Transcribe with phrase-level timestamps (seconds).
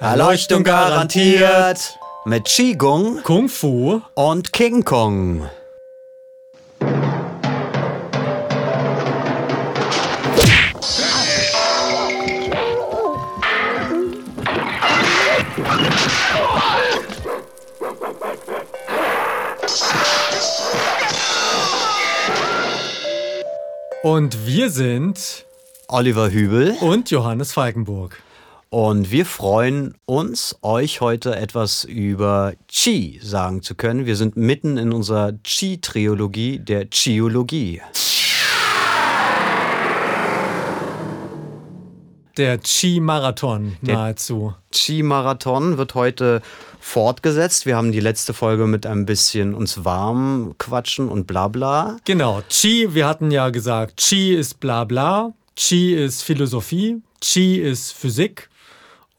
[0.00, 5.48] Erleuchtung garantiert mit Qigong Kung Fu und King Kong.
[24.02, 25.44] und wir sind
[25.88, 28.22] Oliver Hübel und Johannes Falkenburg.
[28.70, 34.06] Und wir freuen uns, euch heute etwas über Qi sagen zu können.
[34.06, 37.82] Wir sind mitten in unserer Qi-Triologie der Qiologie.
[42.36, 44.54] Der Qi-Marathon nahezu.
[44.70, 46.40] Qi-Marathon wird heute
[46.78, 47.66] fortgesetzt.
[47.66, 51.96] Wir haben die letzte Folge mit ein bisschen uns warm quatschen und bla bla.
[52.04, 57.92] Genau, Qi, wir hatten ja gesagt, Qi ist bla bla, Qi ist Philosophie, Qi ist
[57.92, 58.49] Physik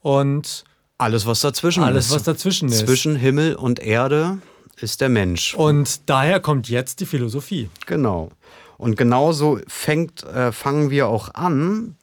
[0.02, 0.64] und
[0.98, 2.14] Alles, was dazwischen alles, ist.
[2.14, 2.86] was dazwischen ist.
[2.86, 4.38] Zwischen Himmel und Erde
[4.76, 5.54] ist der Mensch.
[5.54, 7.70] Und daher kommt jetzt die Philosophie.
[7.86, 8.30] Genau.
[8.78, 11.96] Und genauso fängt, äh, fangen wir auch an,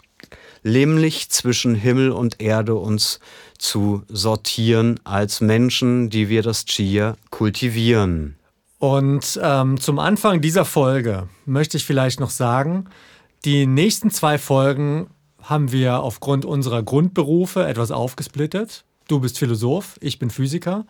[0.64, 3.20] nämlich zwischen Himmel und Erde uns
[3.58, 8.38] zu sortieren als Menschen, die wir das Qi kultivieren.
[8.78, 12.86] Und ähm, zum Anfang dieser Folge möchte ich vielleicht noch sagen,
[13.44, 15.08] die nächsten zwei Folgen
[15.50, 18.86] haben wir aufgrund unserer Grundberufe etwas aufgesplittet.
[19.08, 20.86] Du bist Philosoph, ich bin Physiker.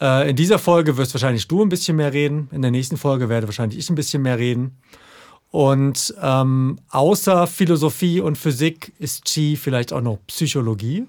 [0.00, 2.48] Äh, in dieser Folge wirst wahrscheinlich du ein bisschen mehr reden.
[2.50, 4.78] In der nächsten Folge werde wahrscheinlich ich ein bisschen mehr reden.
[5.50, 11.06] Und ähm, außer Philosophie und Physik ist Qi vielleicht auch noch Psychologie.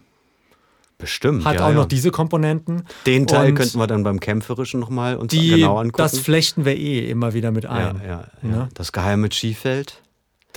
[0.97, 1.45] Bestimmt.
[1.45, 1.75] Hat ja, auch ja.
[1.75, 2.83] noch diese Komponenten.
[3.05, 5.97] Den Teil Und könnten wir dann beim Kämpferischen nochmal uns die, genau angucken.
[5.97, 8.02] Das flechten wir eh immer wieder mit ja, ein.
[8.05, 8.50] ja, ja.
[8.50, 8.70] Ne?
[8.73, 10.02] Das geheime Qi-Feld.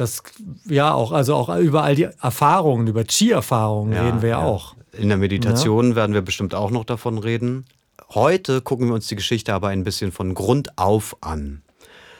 [0.02, 0.20] Das,
[0.64, 4.44] ja, auch, also auch über all die Erfahrungen, über Qi-Erfahrungen Ja, reden wir ja, ja.
[4.44, 4.74] auch.
[4.90, 7.66] In der Meditation werden wir bestimmt auch noch davon reden.
[8.10, 11.62] Heute gucken wir uns die Geschichte aber ein bisschen von Grund auf an.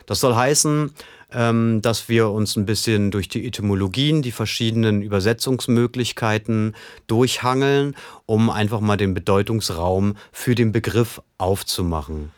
[0.06, 0.92] Das soll heißen,
[1.32, 6.76] ähm, dass wir uns ein bisschen durch die Etymologien, die verschiedenen Übersetzungsmöglichkeiten
[7.08, 12.30] durchhangeln, um einfach mal den Bedeutungsraum für den Begriff aufzumachen.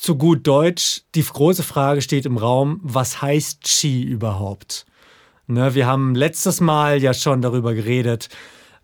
[0.00, 4.86] Zu gut Deutsch, die große Frage steht im Raum, was heißt Qi überhaupt?
[5.46, 8.30] Ne, wir haben letztes Mal ja schon darüber geredet,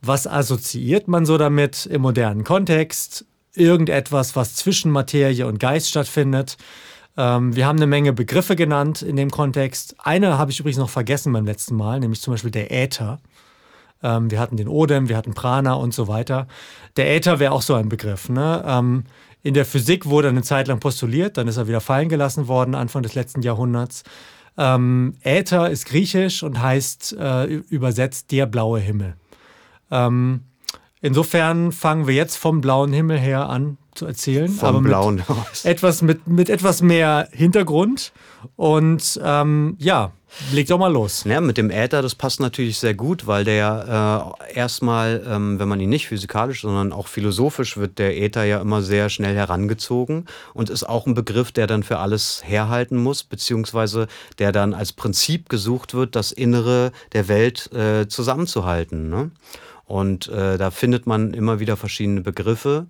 [0.02, 3.24] was assoziiert man so damit im modernen Kontext?
[3.54, 6.58] Irgendetwas, was zwischen Materie und Geist stattfindet.
[7.16, 9.96] Ähm, wir haben eine Menge Begriffe genannt in dem Kontext.
[9.98, 13.20] Eine habe ich übrigens noch vergessen beim letzten Mal, nämlich zum Beispiel der Äther.
[14.02, 16.46] Ähm, wir hatten den Odem, wir hatten Prana und so weiter.
[16.98, 18.28] Der Äther wäre auch so ein Begriff.
[18.28, 18.62] Ne?
[18.66, 19.04] Ähm,
[19.46, 22.48] in der Physik wurde er eine Zeit lang postuliert, dann ist er wieder fallen gelassen
[22.48, 24.02] worden, Anfang des letzten Jahrhunderts.
[24.58, 29.14] Ähm, Äther ist griechisch und heißt äh, übersetzt der blaue Himmel.
[29.92, 30.40] Ähm,
[31.00, 34.48] insofern fangen wir jetzt vom blauen Himmel her an zu erzählen.
[34.48, 35.22] Vom aber mit blauen.
[35.62, 38.12] Etwas mit, mit etwas mehr Hintergrund.
[38.56, 40.10] Und ähm, ja,
[40.52, 41.24] leg doch mal los.
[41.24, 45.68] Ja, mit dem Äther, das passt natürlich sehr gut, weil der äh, erstmal, ähm, wenn
[45.68, 50.26] man ihn nicht physikalisch, sondern auch philosophisch wird der Äther ja immer sehr schnell herangezogen
[50.54, 54.06] und ist auch ein Begriff, der dann für alles herhalten muss, beziehungsweise
[54.38, 59.08] der dann als Prinzip gesucht wird, das Innere der Welt äh, zusammenzuhalten.
[59.08, 59.30] Ne?
[59.84, 62.86] Und äh, da findet man immer wieder verschiedene Begriffe.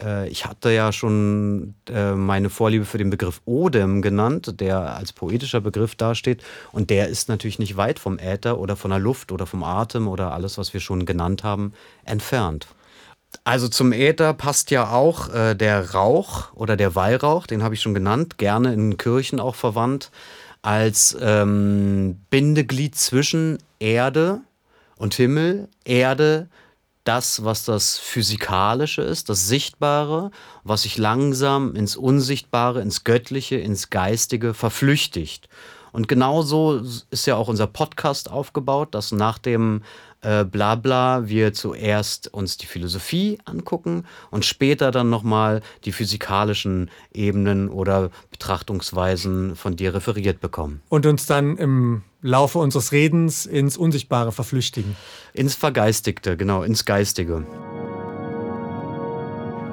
[0.00, 5.12] Äh, ich hatte ja schon äh, meine Vorliebe für den Begriff Odem genannt, der als
[5.12, 6.42] poetischer Begriff dasteht.
[6.72, 10.08] Und der ist natürlich nicht weit vom Äther oder von der Luft oder vom Atem
[10.08, 11.72] oder alles, was wir schon genannt haben,
[12.04, 12.66] entfernt.
[13.44, 17.82] Also zum Äther passt ja auch äh, der Rauch oder der Weihrauch, den habe ich
[17.82, 20.10] schon genannt, gerne in Kirchen auch verwandt,
[20.62, 24.40] als ähm, Bindeglied zwischen Erde
[24.96, 26.48] und Himmel, Erde,
[27.08, 30.30] das, was das Physikalische ist, das Sichtbare,
[30.62, 35.48] was sich langsam ins Unsichtbare, ins Göttliche, ins Geistige verflüchtigt.
[35.90, 39.82] Und genauso ist ja auch unser Podcast aufgebaut, dass nach dem
[40.22, 47.68] äh, Blabla wir zuerst uns die Philosophie angucken und später dann nochmal die physikalischen Ebenen
[47.68, 50.82] oder Betrachtungsweisen von dir referiert bekommen.
[50.88, 54.96] Und uns dann im Laufe unseres Redens ins Unsichtbare verflüchtigen.
[55.34, 57.46] Ins Vergeistigte, genau, ins Geistige.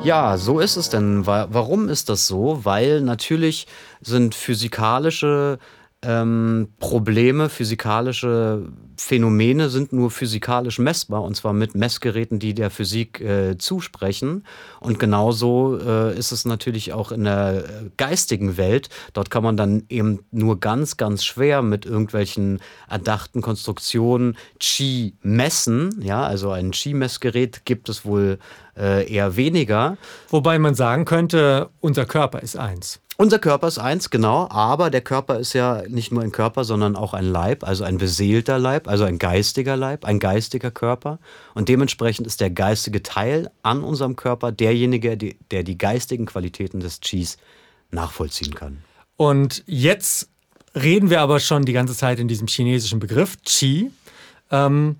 [0.03, 1.25] Ja, so ist es denn.
[1.25, 2.59] Wa- Warum ist das so?
[2.63, 3.65] Weil natürlich
[4.01, 5.57] sind physikalische
[6.03, 13.21] ähm, Probleme, physikalische Phänomene sind nur physikalisch messbar und zwar mit Messgeräten, die der Physik
[13.21, 14.45] äh, zusprechen.
[14.79, 18.89] Und genauso äh, ist es natürlich auch in der äh, geistigen Welt.
[19.13, 22.59] Dort kann man dann eben nur ganz, ganz schwer mit irgendwelchen
[22.89, 26.01] erdachten Konstruktionen Qi messen.
[26.01, 28.39] Ja, also ein Qi-Messgerät gibt es wohl
[28.77, 29.97] äh, eher weniger.
[30.29, 32.99] Wobei man sagen könnte, unser Körper ist eins.
[33.17, 36.97] Unser Körper ist eins, genau, aber der Körper ist ja nicht nur ein Körper, sondern
[36.97, 41.19] auch ein Leib, also ein beseelter Leib, also ein geistiger Leib, ein geistiger Körper.
[41.53, 46.99] Und dementsprechend ist der geistige Teil an unserem Körper derjenige, der die geistigen Qualitäten des
[46.99, 47.37] Qis
[47.89, 48.79] nachvollziehen kann.
[49.15, 50.29] Und jetzt
[50.75, 53.91] reden wir aber schon die ganze Zeit in diesem chinesischen Begriff Qi.
[54.51, 54.97] Ähm,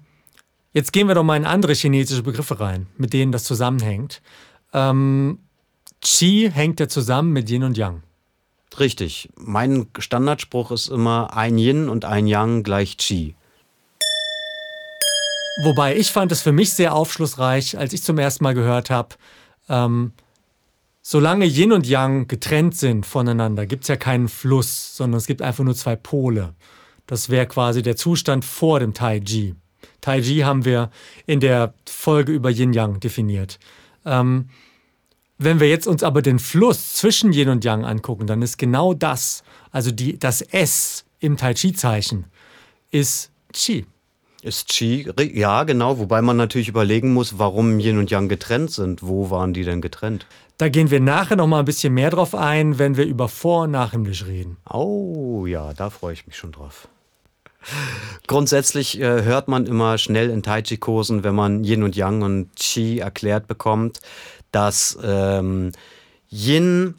[0.71, 4.21] jetzt gehen wir doch mal in andere chinesische Begriffe rein, mit denen das zusammenhängt.
[4.71, 5.39] Ähm,
[6.01, 8.05] Qi hängt ja zusammen mit Yin und Yang.
[8.80, 9.30] Richtig.
[9.38, 13.36] Mein Standardspruch ist immer ein Yin und ein Yang gleich Qi.
[15.63, 19.16] Wobei ich fand es für mich sehr aufschlussreich, als ich zum ersten Mal gehört habe,
[19.69, 20.12] ähm,
[21.01, 25.42] solange Yin und Yang getrennt sind voneinander, gibt es ja keinen Fluss, sondern es gibt
[25.42, 26.54] einfach nur zwei Pole.
[27.07, 29.56] Das wäre quasi der Zustand vor dem Tai Chi.
[30.01, 30.89] Tai Chi haben wir
[31.25, 33.60] in der Folge über Yin Yang definiert.
[34.06, 34.50] Ähm,
[35.37, 38.93] wenn wir jetzt uns aber den Fluss zwischen Yin und Yang angucken, dann ist genau
[38.93, 42.25] das, also die, das S im Tai Chi-Zeichen,
[42.91, 43.85] ist Qi.
[44.41, 49.01] Ist Qi, ja, genau, wobei man natürlich überlegen muss, warum Yin und Yang getrennt sind.
[49.01, 50.27] Wo waren die denn getrennt?
[50.57, 53.63] Da gehen wir nachher noch mal ein bisschen mehr drauf ein, wenn wir über Vor-
[53.63, 54.57] und Nachhimmlisch reden.
[54.69, 56.87] Oh ja, da freue ich mich schon drauf.
[58.27, 62.55] Grundsätzlich äh, hört man immer schnell in Tai Chi-Kursen, wenn man Yin und Yang und
[62.55, 63.99] Qi erklärt bekommt,
[64.56, 65.74] dass ähm,
[66.30, 66.96] Yin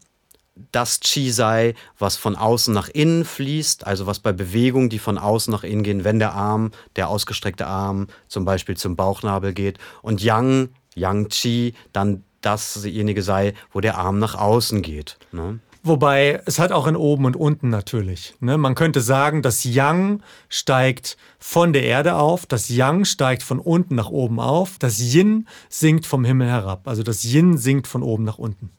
[0.72, 5.16] das Qi sei, was von außen nach innen fließt, also was bei Bewegungen, die von
[5.16, 9.78] außen nach innen gehen, wenn der Arm, der ausgestreckte Arm zum Beispiel zum Bauchnabel geht
[10.02, 15.18] und Yang, Yang Qi, dann dasjenige sei, wo der Arm nach außen geht.
[15.32, 15.58] Ne?
[15.86, 18.34] Wobei es hat auch ein Oben und Unten natürlich.
[18.40, 18.58] Ne?
[18.58, 23.94] Man könnte sagen, das Yang steigt von der Erde auf, das Yang steigt von unten
[23.94, 26.88] nach oben auf, das Yin sinkt vom Himmel herab.
[26.88, 28.70] Also das Yin sinkt von oben nach unten.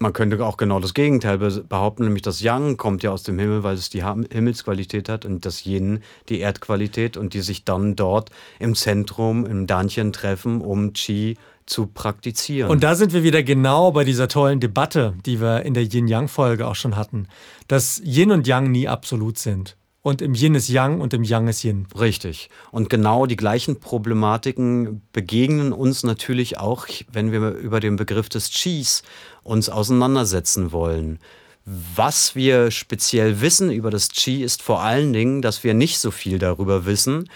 [0.00, 3.62] Man könnte auch genau das Gegenteil behaupten, nämlich das Yang kommt ja aus dem Himmel,
[3.62, 8.30] weil es die Himmelsqualität hat und das Yin die Erdqualität und die sich dann dort
[8.58, 11.36] im Zentrum, im Danchen treffen, um Qi
[11.66, 12.70] zu praktizieren.
[12.70, 16.66] Und da sind wir wieder genau bei dieser tollen Debatte, die wir in der Yin-Yang-Folge
[16.66, 17.28] auch schon hatten,
[17.68, 19.76] dass Yin und Yang nie absolut sind.
[20.02, 21.86] Und im Yin ist Yang und im Yang ist Yin.
[21.98, 22.48] Richtig.
[22.70, 28.50] Und genau die gleichen Problematiken begegnen uns natürlich auch, wenn wir über den Begriff des
[28.50, 29.02] Qis
[29.42, 31.18] uns auseinandersetzen wollen.
[31.66, 36.10] Was wir speziell wissen über das Qi ist vor allen Dingen, dass wir nicht so
[36.10, 37.28] viel darüber wissen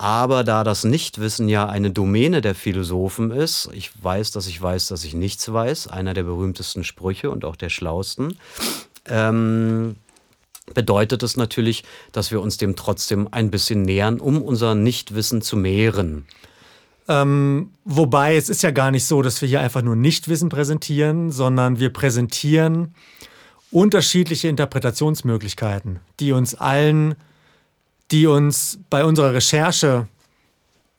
[0.00, 4.86] aber da das Nichtwissen ja eine Domäne der Philosophen ist, ich weiß, dass ich weiß,
[4.86, 8.38] dass ich nichts weiß, einer der berühmtesten Sprüche und auch der schlausten,
[9.08, 9.96] ähm,
[10.72, 15.56] bedeutet es natürlich, dass wir uns dem trotzdem ein bisschen nähern, um unser Nichtwissen zu
[15.56, 16.26] mehren.
[17.08, 21.32] Ähm, wobei es ist ja gar nicht so, dass wir hier einfach nur Nichtwissen präsentieren,
[21.32, 22.94] sondern wir präsentieren
[23.72, 27.16] unterschiedliche Interpretationsmöglichkeiten, die uns allen
[28.10, 30.08] die uns bei unserer Recherche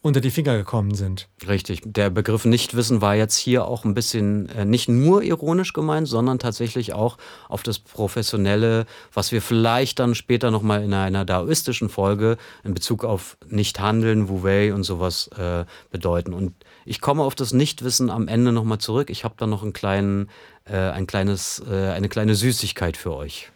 [0.02, 1.28] unter die Finger gekommen sind.
[1.46, 1.82] Richtig.
[1.84, 6.40] Der Begriff Nichtwissen war jetzt hier auch ein bisschen äh, nicht nur ironisch gemeint, sondern
[6.40, 7.18] tatsächlich auch
[7.50, 13.04] auf das Professionelle, was wir vielleicht dann später nochmal in einer daoistischen Folge in Bezug
[13.04, 16.34] auf Nichthandeln, Wu-Wei und sowas äh, bedeuten.
[16.34, 16.54] Und
[16.86, 19.10] ich komme auf das Nichtwissen am Ende nochmal zurück.
[19.10, 20.30] Ich habe da noch einen kleinen,
[20.64, 23.52] äh, ein kleines, äh, eine kleine Süßigkeit für euch.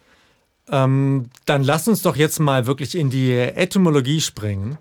[0.70, 4.78] Ähm, dann lass uns doch jetzt mal wirklich in die Etymologie springen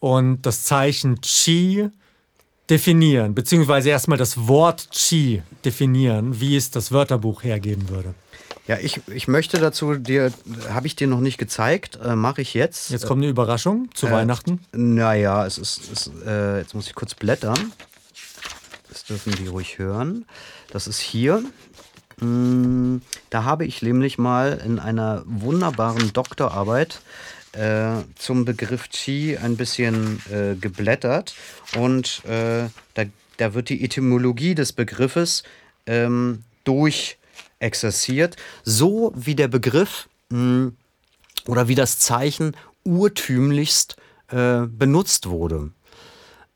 [0.00, 1.90] und das Zeichen Chi
[2.70, 8.14] definieren, beziehungsweise erstmal das Wort Chi definieren, wie es das Wörterbuch hergeben würde.
[8.66, 10.32] Ja, ich, ich möchte dazu dir,
[10.68, 12.90] habe ich dir noch nicht gezeigt, äh, mache ich jetzt.
[12.90, 14.60] Jetzt kommt eine Überraschung zu äh, Weihnachten.
[14.72, 17.72] Naja, es ist, es, äh, jetzt muss ich kurz blättern.
[18.88, 20.24] Das dürfen die ruhig hören.
[20.70, 21.44] Das ist hier.
[22.20, 22.98] Mm,
[23.30, 27.00] da habe ich nämlich mal in einer wunderbaren Doktorarbeit
[27.52, 31.34] äh, zum Begriff Qi ein bisschen äh, geblättert
[31.76, 33.04] und äh, da,
[33.36, 35.42] da wird die Etymologie des Begriffes
[35.86, 40.76] ähm, durchexerziert, so wie der Begriff mh, mm,
[41.46, 43.96] oder wie das Zeichen urtümlichst
[44.28, 45.70] äh, benutzt wurde.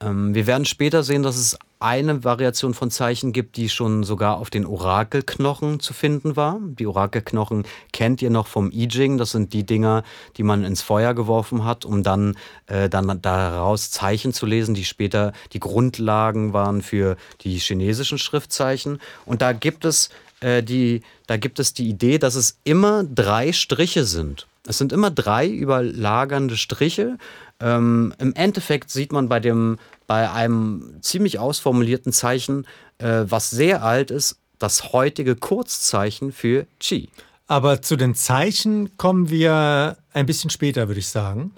[0.01, 4.37] Ähm, wir werden später sehen, dass es eine Variation von Zeichen gibt, die schon sogar
[4.37, 6.61] auf den Orakelknochen zu finden war.
[6.63, 9.17] Die Orakelknochen kennt ihr noch vom I Ching.
[9.17, 10.05] Das sind die Dinger,
[10.37, 14.85] die man ins Feuer geworfen hat, um dann, äh, dann daraus Zeichen zu lesen, die
[14.85, 19.01] später die Grundlagen waren für die chinesischen Schriftzeichen.
[19.25, 20.11] Und da gibt es
[20.41, 24.47] äh, die, da gibt es die Idee, dass es immer drei Striche sind.
[24.67, 27.17] Es sind immer drei überlagernde Striche.
[27.61, 29.79] Ähm, Im Endeffekt sieht man bei, dem,
[30.11, 32.67] bei einem ziemlich ausformulierten Zeichen,
[32.99, 37.09] äh, was sehr alt ist, das heutige Kurzzeichen für Qi.
[37.47, 41.53] Aber zu den Zeichen kommen wir ein bisschen später, würde ich sagen.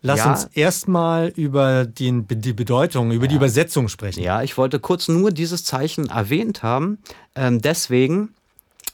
[0.00, 0.32] Lass ja.
[0.32, 3.28] uns erstmal über die, die Bedeutung, über ja.
[3.28, 4.20] die Übersetzung sprechen.
[4.20, 6.98] Ja, ich wollte kurz nur dieses Zeichen erwähnt haben.
[7.36, 8.34] Ähm, deswegen,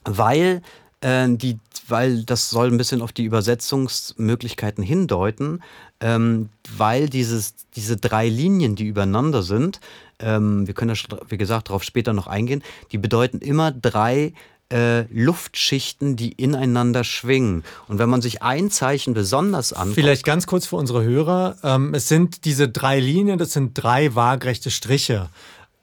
[0.05, 0.61] weil
[1.01, 5.63] äh, die, weil das soll ein bisschen auf die Übersetzungsmöglichkeiten hindeuten,
[6.01, 9.81] ähm, weil dieses, diese drei Linien, die übereinander sind,
[10.21, 12.63] ähm, wir können da, wie gesagt, darauf später noch eingehen,
[12.93, 14.33] die bedeuten immer drei
[14.71, 17.65] äh, Luftschichten, die ineinander schwingen.
[17.87, 19.95] Und wenn man sich ein Zeichen besonders anschaut.
[19.95, 21.57] Vielleicht ganz kurz für unsere Hörer.
[21.63, 25.31] Ähm, es sind diese drei Linien, das sind drei waagrechte Striche.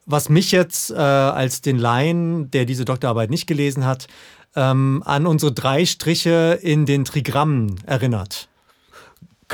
[0.05, 4.07] Was mich jetzt äh, als den Laien, der diese Doktorarbeit nicht gelesen hat,
[4.55, 8.47] ähm, an unsere drei Striche in den Trigrammen erinnert.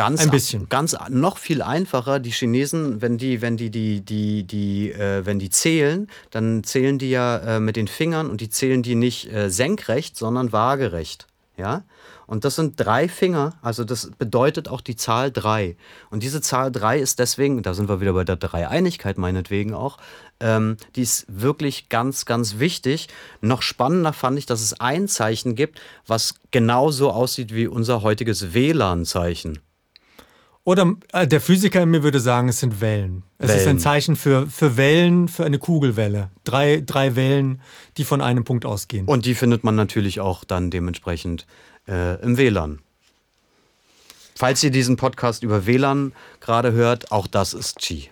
[0.01, 0.67] Ganz, ein bisschen.
[0.69, 2.19] Ganz noch viel einfacher.
[2.19, 6.97] Die Chinesen, wenn die, wenn die, die, die, die, äh, wenn die zählen, dann zählen
[6.97, 11.27] die ja äh, mit den Fingern und die zählen die nicht äh, senkrecht, sondern waagerecht.
[11.55, 11.83] Ja?
[12.25, 15.75] Und das sind drei Finger, also das bedeutet auch die Zahl drei.
[16.09, 19.97] Und diese Zahl drei ist deswegen, da sind wir wieder bei der Dreieinigkeit meinetwegen auch,
[20.39, 23.09] ähm, die ist wirklich ganz, ganz wichtig.
[23.41, 28.53] Noch spannender fand ich, dass es ein Zeichen gibt, was genauso aussieht wie unser heutiges
[28.53, 29.59] WLAN-Zeichen.
[30.63, 33.23] Oder äh, der Physiker in mir würde sagen, es sind Wellen.
[33.39, 33.59] Es Wellen.
[33.59, 36.29] ist ein Zeichen für, für Wellen, für eine Kugelwelle.
[36.43, 37.61] Drei, drei Wellen,
[37.97, 39.07] die von einem Punkt ausgehen.
[39.07, 41.47] Und die findet man natürlich auch dann dementsprechend
[41.87, 42.79] äh, im WLAN.
[44.35, 48.09] Falls ihr diesen Podcast über WLAN gerade hört, auch das ist Qi.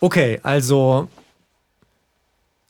[0.00, 1.08] Okay, also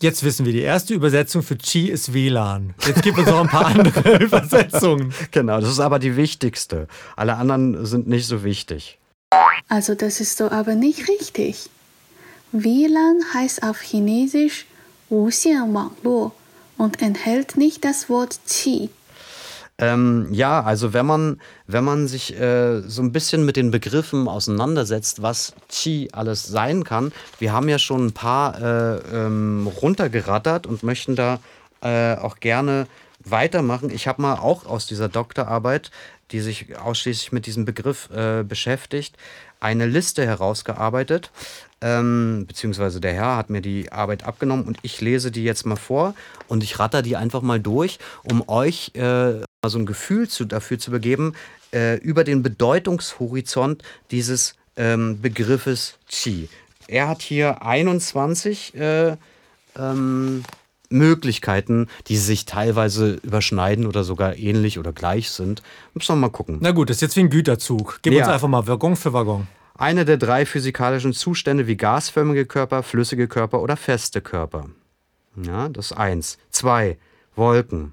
[0.00, 2.73] Jetzt wissen wir, die erste Übersetzung für Qi ist WLAN.
[2.87, 5.12] Jetzt gibt es noch ein paar andere Übersetzungen.
[5.30, 6.88] Genau, das ist aber die wichtigste.
[7.16, 8.99] Alle anderen sind nicht so wichtig.
[9.69, 11.69] Also das ist so aber nicht richtig.
[12.52, 14.64] WLAN heißt auf Chinesisch
[15.11, 16.33] Wuxian Wangluo
[16.78, 18.88] und enthält nicht das Wort Qi.
[19.80, 24.28] Ähm, ja, also wenn man, wenn man sich äh, so ein bisschen mit den Begriffen
[24.28, 30.66] auseinandersetzt, was Qi alles sein kann, wir haben ja schon ein paar äh, ähm, runtergerattert
[30.66, 31.40] und möchten da
[31.80, 32.88] äh, auch gerne
[33.25, 33.90] weitermachen.
[33.90, 35.90] Ich habe mal auch aus dieser Doktorarbeit,
[36.30, 39.16] die sich ausschließlich mit diesem Begriff äh, beschäftigt,
[39.60, 41.30] eine Liste herausgearbeitet,
[41.80, 45.76] ähm, beziehungsweise der Herr hat mir die Arbeit abgenommen und ich lese die jetzt mal
[45.76, 46.14] vor
[46.49, 50.78] und ich ratter die einfach mal durch, um euch äh, so ein Gefühl zu, dafür
[50.78, 51.34] zu begeben,
[51.72, 56.48] äh, über den Bedeutungshorizont dieses ähm, Begriffes Qi.
[56.88, 59.16] Er hat hier 21 äh,
[59.78, 60.42] ähm,
[60.88, 65.62] Möglichkeiten, die sich teilweise überschneiden oder sogar ähnlich oder gleich sind.
[65.94, 66.58] Müssen wir mal gucken.
[66.60, 68.00] Na gut, das ist jetzt wie ein Güterzug.
[68.02, 68.20] Gib ja.
[68.20, 69.46] uns einfach mal Waggon für Waggon.
[69.76, 74.66] Eine der drei physikalischen Zustände wie gasförmige Körper, flüssige Körper oder feste Körper.
[75.40, 76.38] Ja, das ist eins.
[76.50, 76.98] Zwei,
[77.36, 77.92] Wolken.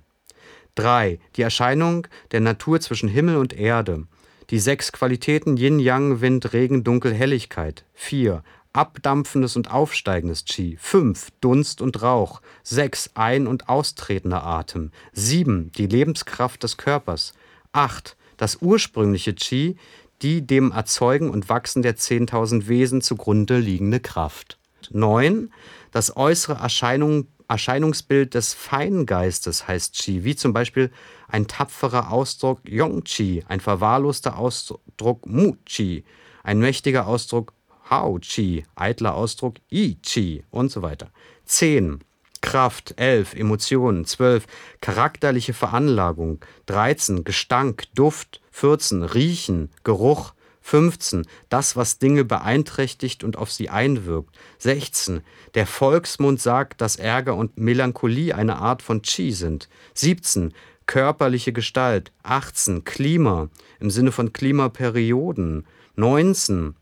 [0.77, 1.19] 3.
[1.35, 4.07] Die Erscheinung der Natur zwischen Himmel und Erde.
[4.49, 7.83] Die sechs Qualitäten Yin, Yang, Wind, Regen, Dunkel, Helligkeit.
[7.95, 8.43] 4.
[8.71, 10.77] Abdampfendes und aufsteigendes Qi.
[10.79, 11.29] 5.
[11.41, 12.41] Dunst und Rauch.
[12.63, 13.11] 6.
[13.15, 14.91] Ein- und austretender Atem.
[15.13, 15.71] 7.
[15.73, 17.33] Die Lebenskraft des Körpers.
[17.73, 18.15] 8.
[18.37, 19.77] Das ursprüngliche Qi,
[20.21, 24.57] die dem Erzeugen und Wachsen der 10.000 Wesen zugrunde liegende Kraft.
[24.91, 25.51] 9.
[25.91, 30.91] Das äußere Erscheinung Erscheinungsbild des Feingeistes heißt Qi, wie zum Beispiel
[31.27, 36.03] ein tapferer Ausdruck Yong-Qi, ein verwahrloster Ausdruck Mu-Qi,
[36.43, 37.53] ein mächtiger Ausdruck
[37.89, 41.11] Hao-Qi, eitler Ausdruck I-Qi und so weiter.
[41.45, 41.99] 10.
[42.41, 43.33] Kraft, 11.
[43.33, 44.45] Emotionen, 12.
[44.81, 47.23] Charakterliche Veranlagung, 13.
[47.23, 49.03] Gestank, Duft, 14.
[49.03, 50.33] Riechen, Geruch,
[50.67, 51.25] 15.
[51.47, 54.37] Das, was Dinge beeinträchtigt und auf sie einwirkt.
[54.59, 55.21] 16.
[55.55, 59.69] Der Volksmund sagt, dass Ärger und Melancholie eine Art von Qi sind.
[59.93, 60.53] 17.
[60.85, 62.11] Körperliche Gestalt.
[62.23, 62.83] 18.
[62.83, 63.47] Klima
[63.79, 65.65] im Sinne von Klimaperioden.
[65.95, 66.75] 19.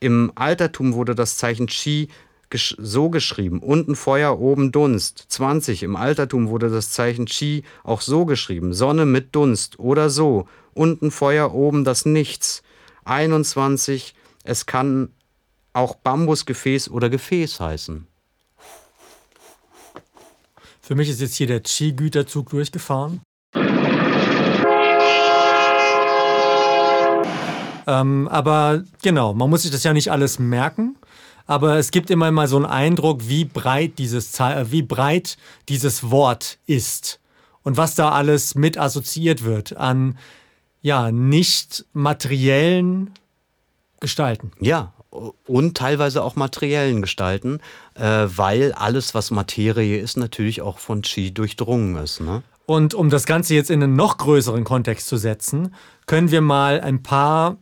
[0.00, 2.08] Im Altertum wurde das Zeichen Qi
[2.78, 3.58] so geschrieben.
[3.58, 5.26] Unten Feuer, oben Dunst.
[5.28, 5.82] 20.
[5.82, 8.72] Im Altertum wurde das Zeichen Qi auch so geschrieben.
[8.72, 10.46] Sonne mit Dunst oder so.
[10.72, 12.62] Unten Feuer, oben das Nichts.
[13.04, 15.12] 21, es kann
[15.72, 18.06] auch Bambusgefäß oder Gefäß heißen.
[20.80, 23.20] Für mich ist jetzt hier der Qi-Güterzug durchgefahren.
[27.86, 30.96] Ähm, aber genau, man muss sich das ja nicht alles merken.
[31.46, 35.36] Aber es gibt immer mal so einen Eindruck, wie breit dieses, äh, wie breit
[35.68, 37.20] dieses Wort ist
[37.62, 40.18] und was da alles mit assoziiert wird an
[40.82, 43.12] ja, nicht materiellen
[44.00, 44.50] Gestalten.
[44.60, 44.92] Ja,
[45.46, 47.60] und teilweise auch materiellen Gestalten,
[47.94, 52.20] äh, weil alles, was Materie ist, natürlich auch von Qi durchdrungen ist.
[52.20, 52.42] Ne?
[52.66, 55.74] Und um das Ganze jetzt in einen noch größeren Kontext zu setzen,
[56.06, 57.58] können wir mal ein paar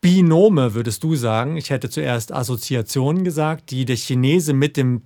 [0.00, 1.56] Binome, würdest du sagen.
[1.56, 5.02] Ich hätte zuerst Assoziationen gesagt, die der Chinese mit dem,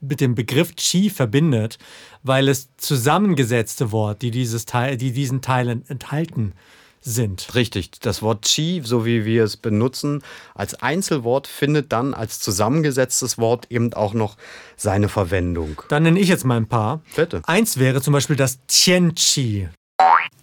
[0.00, 1.78] mit dem Begriff Qi verbindet,
[2.22, 6.54] weil es zusammengesetzte Wort, die, dieses Teil, die diesen Teil enthalten,
[7.02, 7.54] sind.
[7.54, 7.92] Richtig.
[8.00, 10.22] Das Wort Qi, so wie wir es benutzen,
[10.54, 14.36] als Einzelwort findet dann als zusammengesetztes Wort eben auch noch
[14.76, 15.82] seine Verwendung.
[15.88, 17.00] Dann nenne ich jetzt mal ein paar.
[17.16, 17.42] Bitte.
[17.46, 19.68] Eins wäre zum Beispiel das Tian Qi.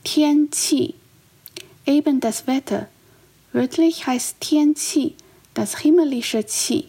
[0.03, 0.95] Tian Qi.
[1.85, 2.87] Eben das Wetter.
[3.53, 5.13] Wörtlich heißt Tian Qi
[5.53, 6.85] das himmlische Qi.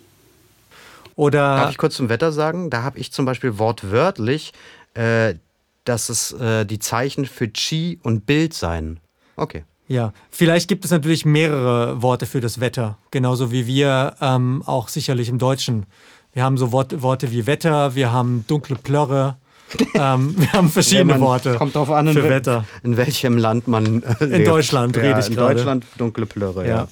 [1.18, 2.70] Oder Darf ich kurz zum Wetter sagen?
[2.70, 4.52] Da habe ich zum Beispiel wortwörtlich,
[4.94, 5.34] äh,
[5.82, 9.00] dass es äh, die Zeichen für Qi und Bild seien.
[9.34, 9.64] Okay.
[9.88, 14.86] Ja, vielleicht gibt es natürlich mehrere Worte für das Wetter, genauso wie wir ähm, auch
[14.86, 15.86] sicherlich im Deutschen.
[16.34, 19.38] Wir haben so Wort, Worte wie Wetter, wir haben dunkle Plörre,
[19.94, 22.64] ähm, wir haben verschiedene man, Worte kommt drauf an, für in, Wetter.
[22.84, 25.50] In welchem Land man äh, In Deutschland ja, rede ich in gerade.
[25.50, 26.76] In Deutschland dunkle Plörre, ja.
[26.76, 26.88] ja.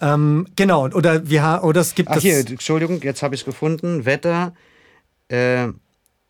[0.00, 2.22] Ähm, genau, oder, wir, oder es gibt Ach das...
[2.22, 4.04] hier, Entschuldigung, jetzt habe ich es gefunden.
[4.04, 4.54] Wetter,
[5.30, 5.68] äh,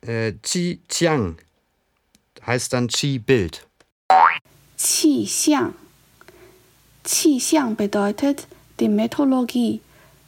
[0.02, 1.36] äh, Qi Qiang
[2.46, 3.66] heißt dann Qi Bild.
[4.78, 5.74] Qi Xiang.
[7.04, 8.46] Qi Xiang bedeutet
[8.78, 9.80] die Meteorologie,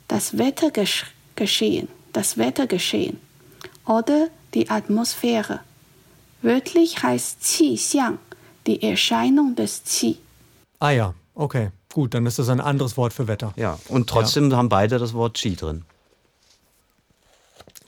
[0.09, 3.21] das Wettergeschehen, das Wettergeschehen
[3.87, 5.61] oder die Atmosphäre.
[6.43, 8.19] Wörtlich heißt Qi Xiang
[8.67, 10.19] die Erscheinung des Qi.
[10.79, 11.71] Ah ja, okay.
[11.93, 13.53] Gut, dann ist das ein anderes Wort für Wetter.
[13.57, 15.85] Ja, und trotzdem haben beide das Wort Qi drin.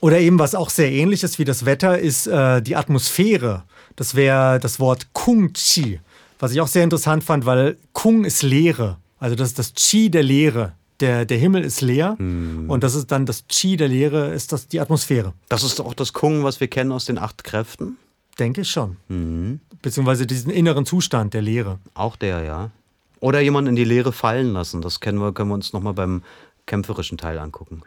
[0.00, 3.64] Oder eben was auch sehr ähnlich ist wie das Wetter, ist äh, die Atmosphäre.
[3.96, 6.00] Das wäre das Wort Kung Qi,
[6.38, 8.96] was ich auch sehr interessant fand, weil Kung ist Leere.
[9.18, 10.72] Also das ist das Qi der Leere.
[11.00, 14.68] Der, der Himmel ist leer und das ist dann das Qi der Leere, ist das
[14.68, 15.32] die Atmosphäre.
[15.48, 17.96] Das ist auch das Kung, was wir kennen aus den acht Kräften.
[18.38, 18.98] Denke ich schon.
[19.08, 19.60] Mhm.
[19.80, 21.78] Beziehungsweise diesen inneren Zustand der Leere.
[21.94, 22.70] Auch der, ja.
[23.20, 24.80] Oder jemanden in die Leere fallen lassen.
[24.80, 26.22] Das kennen wir, können wir uns nochmal beim
[26.66, 27.82] kämpferischen Teil angucken.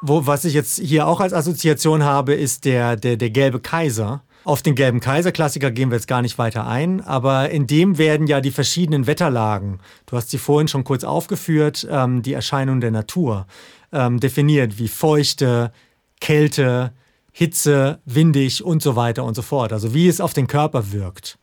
[0.00, 4.22] Wo, was ich jetzt hier auch als Assoziation habe, ist der, der, der gelbe Kaiser.
[4.44, 8.26] Auf den gelben Kaiser-Klassiker gehen wir jetzt gar nicht weiter ein, aber in dem werden
[8.26, 12.90] ja die verschiedenen Wetterlagen, du hast sie vorhin schon kurz aufgeführt, ähm, die Erscheinung der
[12.90, 13.46] Natur,
[13.92, 15.72] ähm, definiert, wie Feuchte,
[16.20, 16.92] Kälte,
[17.32, 19.74] Hitze, windig und so weiter und so fort.
[19.74, 21.38] Also wie es auf den Körper wirkt.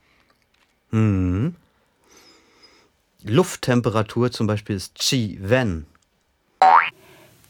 [0.92, 1.56] Mhm.
[3.24, 5.86] Lufttemperatur zum Beispiel ist Qi Wen.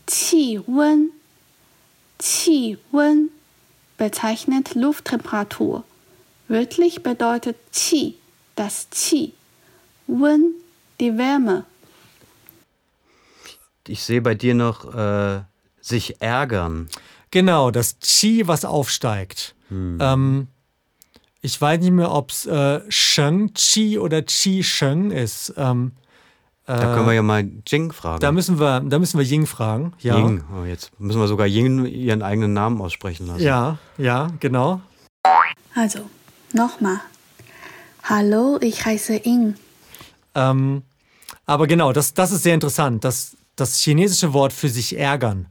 [0.08, 1.12] Qi Wen.
[2.20, 3.30] Qi Wen
[3.98, 5.84] bezeichnet Lufttemperatur.
[6.48, 8.16] Wörtlich bedeutet Qi
[8.56, 9.34] das Qi.
[10.08, 10.54] Wen
[11.00, 11.66] die Wärme.
[13.88, 15.42] Ich sehe bei dir noch äh,
[15.80, 16.90] sich ärgern.
[17.32, 19.54] Genau, das Qi, was aufsteigt.
[19.70, 20.48] Ähm,
[21.42, 25.54] ich weiß nicht mehr, ob es äh, Sheng Qi oder Qi Sheng ist.
[25.58, 25.92] Ähm,
[26.66, 28.20] Da können wir ja mal Jing fragen.
[28.20, 29.94] da müssen wir, da müssen wir Ying fragen.
[30.00, 30.18] Ja.
[30.18, 30.44] Ying.
[30.54, 33.42] Oh, jetzt müssen wir sogar Ying ihren eigenen Namen aussprechen lassen.
[33.42, 34.82] Ja, ja, genau.
[35.76, 36.00] Also,
[36.54, 37.00] nochmal.
[38.04, 39.56] Hallo, ich heiße Ying.
[40.36, 40.82] Ähm,
[41.46, 43.04] aber genau, das, das ist sehr interessant.
[43.06, 45.48] Das, das chinesische Wort für sich ärgern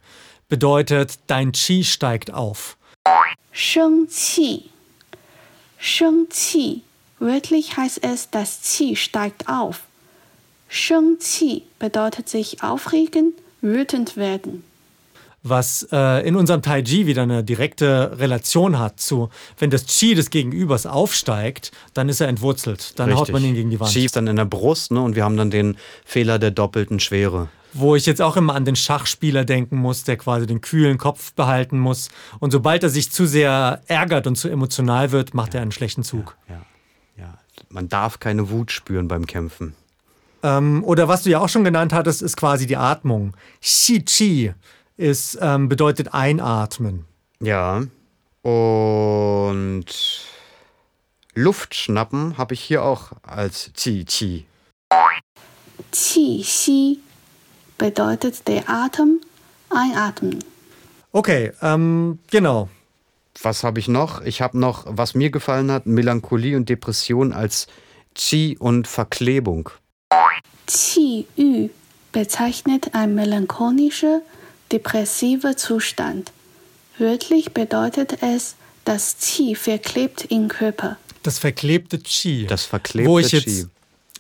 [0.49, 2.77] bedeutet, dein Qi steigt auf.
[3.53, 4.71] 生气，
[5.87, 6.83] Sheng Qi.
[7.21, 9.83] Wörtlich heißt es, das Qi steigt auf.
[10.69, 14.65] Sheng Qi bedeutet sich aufregen, wütend werden.
[15.45, 20.17] Was äh, in unserem Tai Chi wieder eine direkte Relation hat zu, wenn das Qi
[20.17, 22.99] des Gegenübers aufsteigt, dann ist er entwurzelt.
[22.99, 23.29] Dann Richtig.
[23.29, 23.93] haut man ihn gegen die Wand.
[23.93, 26.99] Qi ist dann in der Brust ne, und wir haben dann den Fehler der doppelten
[26.99, 27.49] Schwere.
[27.73, 31.33] Wo ich jetzt auch immer an den Schachspieler denken muss, der quasi den kühlen Kopf
[31.35, 32.09] behalten muss.
[32.39, 36.03] Und sobald er sich zu sehr ärgert und zu emotional wird, macht er einen schlechten
[36.03, 36.37] Zug.
[36.49, 36.63] Ja,
[37.19, 37.39] ja.
[37.69, 39.75] Man darf keine Wut spüren beim Kämpfen.
[40.43, 43.37] Ähm, oder was du ja auch schon genannt hattest, ist quasi die Atmung.
[44.97, 47.05] Ist, ähm, bedeutet einatmen.
[47.41, 47.83] Ja.
[48.43, 49.87] Und
[51.35, 54.47] Luft schnappen habe ich hier auch als Qi Qi.
[55.93, 56.99] Qi Xi
[57.79, 59.21] bedeutet der Atem,
[59.71, 60.43] einatmen.
[61.13, 62.69] Okay, ähm, genau.
[63.43, 64.23] Was habe ich noch?
[64.23, 67.67] Ich habe noch, was mir gefallen hat, Melancholie und Depression als
[68.15, 69.71] Qi und Verklebung.
[70.67, 71.69] Qi Yu
[72.13, 74.23] bezeichnet ein melancholischer,
[74.73, 76.33] depressiver Zustand.
[76.99, 80.97] Wörtlich bedeutet es, das Qi verklebt im Körper.
[81.23, 82.47] Das verklebte Qi.
[82.47, 83.67] Das verklebte Wo ich jetzt, Qi.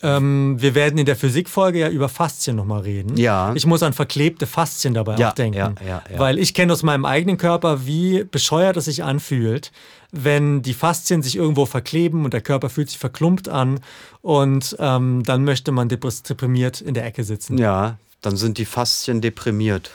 [0.07, 3.16] Ähm, wir werden in der Physikfolge ja über Faszien nochmal reden.
[3.16, 3.53] Ja.
[3.55, 5.59] Ich muss an verklebte Faszien dabei Ja, auch denken.
[5.59, 6.19] ja, ja, ja.
[6.19, 9.73] Weil ich kenne aus meinem eigenen Körper, wie bescheuert es sich anfühlt,
[10.12, 13.81] wenn die Faszien sich irgendwo verkleben und der Körper fühlt sich verklumpt an
[14.23, 17.59] und ähm, dann möchte man deprimiert in der Ecke sitzen.
[17.59, 19.90] Ja, dann sind die Faszien deprimiert.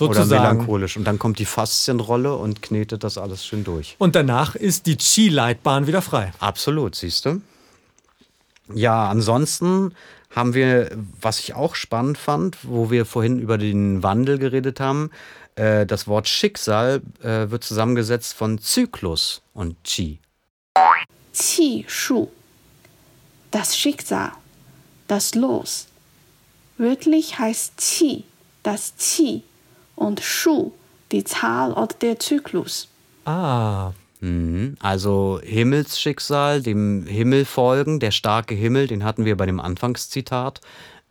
[0.00, 0.56] Oder Sozusagen.
[0.56, 0.96] melancholisch.
[0.96, 3.94] Und dann kommt die Faszienrolle und knetet das alles schön durch.
[3.98, 6.32] Und danach ist die Chi-Leitbahn wieder frei.
[6.40, 7.40] Absolut, siehst du.
[8.72, 9.94] Ja, ansonsten
[10.30, 15.10] haben wir, was ich auch spannend fand, wo wir vorhin über den Wandel geredet haben,
[15.56, 20.18] äh, das Wort Schicksal äh, wird zusammengesetzt von Zyklus und Qi.
[21.32, 22.28] Qi Shu.
[23.50, 24.32] Das Schicksal,
[25.06, 25.86] das Los.
[26.78, 28.24] Wörtlich heißt Qi
[28.64, 29.42] das Qi
[29.94, 30.72] und Shu
[31.12, 32.88] die Zahl oder der Zyklus.
[33.24, 33.92] Ah.
[34.80, 40.60] Also Himmelsschicksal, dem Himmel folgen, der starke Himmel, den hatten wir bei dem Anfangszitat.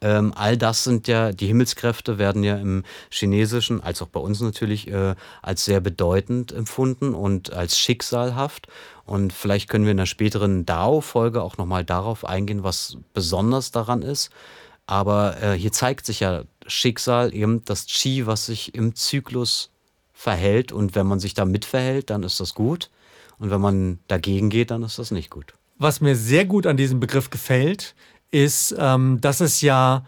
[0.04, 4.42] Ähm, all das sind ja, die Himmelskräfte werden ja im Chinesischen, als auch bei uns
[4.42, 8.68] natürlich, äh, als sehr bedeutend empfunden und als schicksalhaft.
[9.06, 14.02] Und vielleicht können wir in einer späteren Dao-Folge auch nochmal darauf eingehen, was besonders daran
[14.02, 14.30] ist.
[14.88, 19.70] Aber äh, hier zeigt sich ja Schicksal eben das Qi, was sich im Zyklus
[20.12, 20.74] verhält.
[20.74, 22.90] Und wenn man sich da mitverhält, dann ist das gut.
[23.40, 25.54] Und wenn man dagegen geht, dann ist das nicht gut.
[25.78, 27.96] Was mir sehr gut an diesem Begriff gefällt,
[28.32, 30.06] ist, ähm, dass es ja,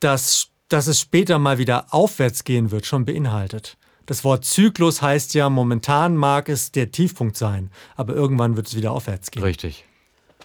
[0.00, 3.76] dass, dass es später mal wieder aufwärts gehen wird, schon beinhaltet.
[4.06, 8.74] Das Wort Zyklus heißt ja, momentan mag es der Tiefpunkt sein, aber irgendwann wird es
[8.74, 9.42] wieder aufwärts gehen.
[9.42, 9.84] Richtig.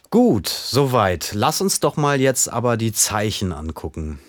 [0.10, 1.32] Gut, soweit.
[1.34, 4.20] Lass uns doch mal jetzt aber die Zeichen angucken.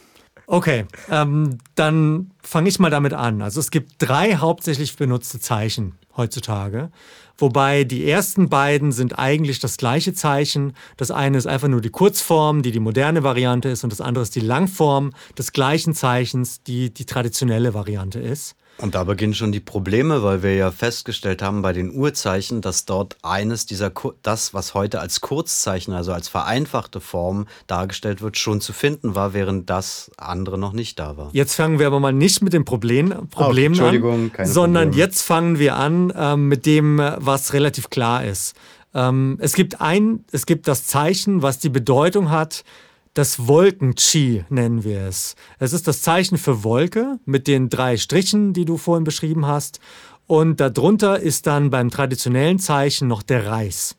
[0.47, 3.41] Okay, ähm, dann fange ich mal damit an.
[3.41, 6.91] Also es gibt drei hauptsächlich benutzte Zeichen heutzutage,
[7.39, 10.75] wobei die ersten beiden sind eigentlich das gleiche Zeichen.
[10.97, 14.23] Das eine ist einfach nur die Kurzform, die die moderne Variante ist, und das andere
[14.23, 18.55] ist die Langform des gleichen Zeichens, die die traditionelle Variante ist.
[18.79, 22.85] Und da beginnen schon die Probleme, weil wir ja festgestellt haben bei den Urzeichen, dass
[22.85, 28.61] dort eines dieser, das, was heute als Kurzzeichen, also als vereinfachte Form dargestellt wird, schon
[28.61, 31.31] zu finden war, während das andere noch nicht da war.
[31.33, 35.05] Jetzt fangen wir aber mal nicht mit den Problem, Problemen Entschuldigung, an, sondern Probleme.
[35.05, 38.55] jetzt fangen wir an ähm, mit dem, äh, was relativ klar ist.
[38.93, 42.65] Ähm, es gibt ein, es gibt das Zeichen, was die Bedeutung hat,
[43.15, 45.37] das Wolken-Chi nennen wir es.
[45.59, 49.81] Es ist das Zeichen für Wolke mit den drei Strichen, die du vorhin beschrieben hast.
[50.27, 53.97] Und darunter ist dann beim traditionellen Zeichen noch der Reis.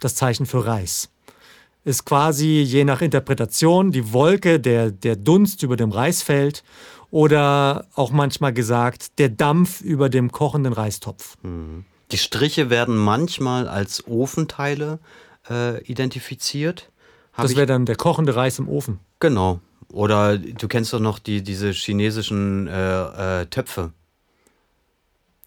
[0.00, 1.10] Das Zeichen für Reis
[1.86, 6.64] ist quasi je nach Interpretation die Wolke, der, der Dunst über dem Reisfeld
[7.12, 11.36] oder auch manchmal gesagt der Dampf über dem kochenden Reistopf.
[12.10, 14.98] Die Striche werden manchmal als Ofenteile
[15.48, 16.90] äh, identifiziert.
[17.36, 19.00] Das wäre dann der kochende Reis im Ofen.
[19.20, 19.60] Genau.
[19.92, 23.92] Oder du kennst doch noch die, diese chinesischen äh, äh, Töpfe.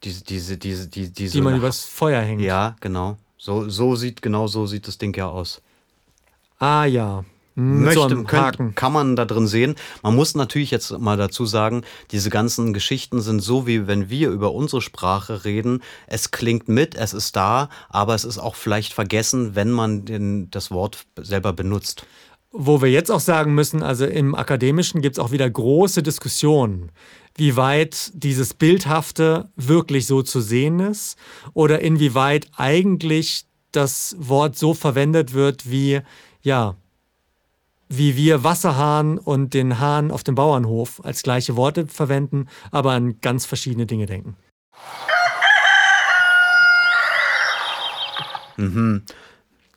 [0.04, 1.34] Diese, diese, diese, die, diese.
[1.34, 2.42] die man übers Feuer hängt.
[2.42, 3.18] Ja, genau.
[3.38, 5.62] So, so sieht, genau so sieht das Ding ja aus.
[6.58, 7.26] Ah ja.
[7.56, 9.76] Möchte, so könnt, kann man da drin sehen.
[10.02, 14.30] Man muss natürlich jetzt mal dazu sagen, diese ganzen Geschichten sind so, wie wenn wir
[14.30, 15.82] über unsere Sprache reden.
[16.08, 20.50] Es klingt mit, es ist da, aber es ist auch vielleicht vergessen, wenn man den,
[20.52, 22.06] das Wort selber benutzt.
[22.52, 26.92] Wo wir jetzt auch sagen müssen, also im Akademischen gibt es auch wieder große Diskussionen,
[27.36, 31.18] wie weit dieses Bildhafte wirklich so zu sehen ist
[31.54, 36.02] oder inwieweit eigentlich das Wort so verwendet wird, wie,
[36.42, 36.76] ja,
[37.90, 43.20] wie wir Wasserhahn und den Hahn auf dem Bauernhof als gleiche Worte verwenden, aber an
[43.20, 44.38] ganz verschiedene Dinge denken.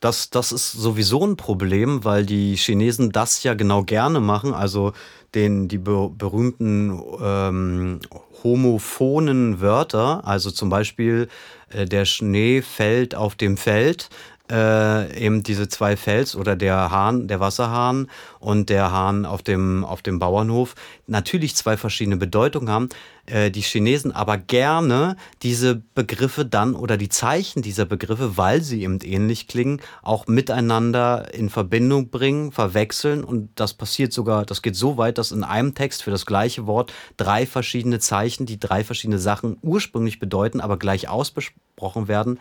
[0.00, 4.52] Das, das ist sowieso ein Problem, weil die Chinesen das ja genau gerne machen.
[4.52, 4.92] Also
[5.34, 8.00] den, die be berühmten ähm,
[8.42, 11.28] homophonen Wörter, also zum Beispiel
[11.70, 14.08] äh, der Schnee fällt auf dem Feld,
[14.50, 18.08] äh, eben diese zwei Fels oder der Hahn, der Wasserhahn
[18.40, 20.74] und der Hahn auf dem, auf dem Bauernhof
[21.06, 22.88] natürlich zwei verschiedene Bedeutungen haben.
[23.26, 28.82] Äh, die Chinesen aber gerne diese Begriffe dann oder die Zeichen dieser Begriffe, weil sie
[28.82, 34.74] eben ähnlich klingen, auch miteinander in Verbindung bringen, verwechseln und das passiert sogar, das geht
[34.74, 38.82] so weit, dass in einem Text für das gleiche Wort drei verschiedene Zeichen, die drei
[38.82, 42.40] verschiedene Sachen ursprünglich bedeuten, aber gleich ausgesprochen werden,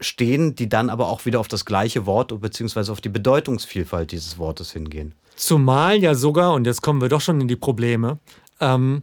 [0.00, 2.90] stehen, die dann aber auch wieder auf das gleiche Wort bzw.
[2.90, 5.14] auf die Bedeutungsvielfalt dieses Wortes hingehen.
[5.36, 8.18] Zumal ja sogar, und jetzt kommen wir doch schon in die Probleme,
[8.60, 9.02] ähm,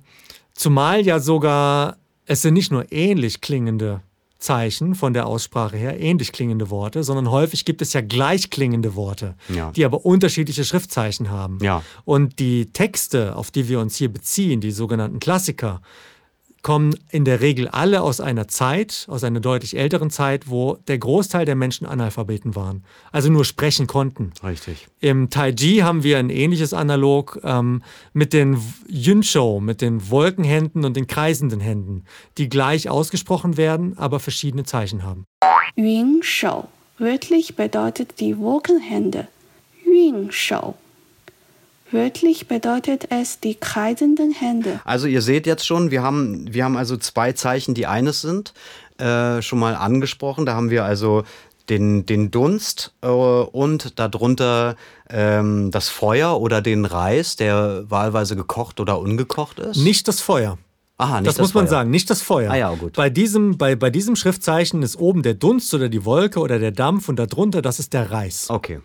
[0.54, 4.02] zumal ja sogar es sind nicht nur ähnlich klingende
[4.40, 8.96] Zeichen von der Aussprache her, ähnlich klingende Worte, sondern häufig gibt es ja gleich klingende
[8.96, 9.72] Worte, Ja.
[9.72, 11.60] die aber unterschiedliche Schriftzeichen haben.
[11.62, 11.84] Ja.
[12.04, 15.82] Und die Texte, auf die wir uns hier beziehen, die sogenannten Klassiker,
[16.66, 20.98] kommen in der Regel alle aus einer Zeit, aus einer deutlich älteren Zeit, wo der
[20.98, 24.34] Großteil der Menschen Analphabeten waren, also nur sprechen konnten.
[24.44, 24.88] Richtig.
[25.00, 30.98] Im Taiji haben wir ein ähnliches Analog ähm, mit den Yunshou, mit den Wolkenhänden und
[30.98, 32.04] den kreisenden Händen,
[32.40, 35.26] die gleich ausgesprochen werden, aber verschiedene Zeichen haben.
[35.76, 36.64] Yunshou
[36.98, 39.28] wörtlich bedeutet die Wolkenhände.
[39.86, 40.74] Yunshou
[41.96, 44.80] wörtlich bedeutet es die kreisenden Hände.
[44.86, 48.54] Also ihr seht jetzt schon, wir haben, wir haben also zwei Zeichen, die eines sind,
[49.00, 50.46] äh, schon mal angesprochen.
[50.46, 51.24] Da haben wir also
[51.70, 54.76] den, den Dunst äh, und darunter
[55.10, 59.78] ähm, das Feuer oder den Reis, der wahlweise gekocht oder ungekocht ist.
[59.78, 60.58] Nicht das Feuer.
[60.98, 61.72] Aha, nicht das, muss man Feuer.
[61.72, 62.52] sagen, nicht das Feuer.
[62.52, 62.94] Ah ja, gut.
[62.94, 66.72] Bei diesem, bei, bei diesem Schriftzeichen ist oben der Dunst oder die Wolke oder der
[66.72, 68.50] Dampf und darunter, das ist der Reis.
[68.50, 68.80] Okay.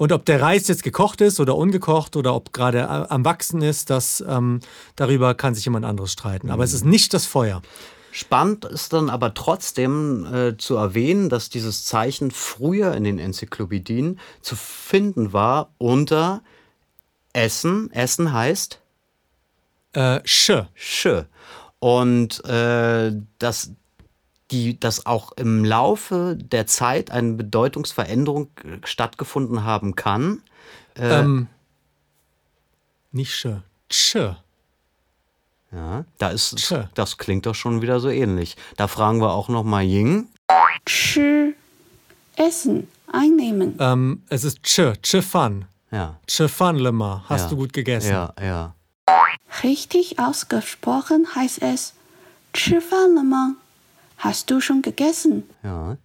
[0.00, 3.60] Und ob der Reis jetzt gekocht ist oder ungekocht oder ob gerade äh, am Wachsen
[3.60, 4.60] ist, das, ähm,
[4.96, 6.50] darüber kann sich jemand anderes streiten.
[6.50, 7.60] Aber es ist nicht das Feuer.
[8.10, 14.18] Spannend ist dann aber trotzdem äh, zu erwähnen, dass dieses Zeichen früher in den Enzyklopädien
[14.40, 16.42] zu finden war unter
[17.34, 17.92] Essen.
[17.92, 18.80] Essen heißt
[19.92, 20.64] Äh, Sch.
[20.74, 21.08] Sch.
[21.78, 23.72] Und äh, dass,
[24.50, 30.42] die, dass auch im Laufe der Zeit eine Bedeutungsveränderung äh, stattgefunden haben kann.
[30.96, 31.46] Äh, ähm,
[33.12, 33.48] nicht Sch,
[33.88, 34.16] Tsch.
[35.72, 36.74] Ja, da ist, tsch.
[36.94, 38.56] das klingt doch schon wieder so ähnlich.
[38.76, 40.26] Da fragen wir auch noch mal Ying.
[40.84, 41.54] Tsch,
[42.36, 43.76] essen, einnehmen.
[43.78, 45.66] Ähm, es ist Tsch, Tsch fan.
[45.92, 46.18] Ja.
[46.26, 47.48] Tsch fan lema, hast ja.
[47.50, 48.10] du gut gegessen.
[48.10, 48.74] Ja, ja.
[49.62, 51.94] Richtig ausgesprochen heißt es
[52.52, 53.54] Tsch fan lema.
[54.20, 55.44] Hast du schon gegessen?
[55.64, 55.96] ja.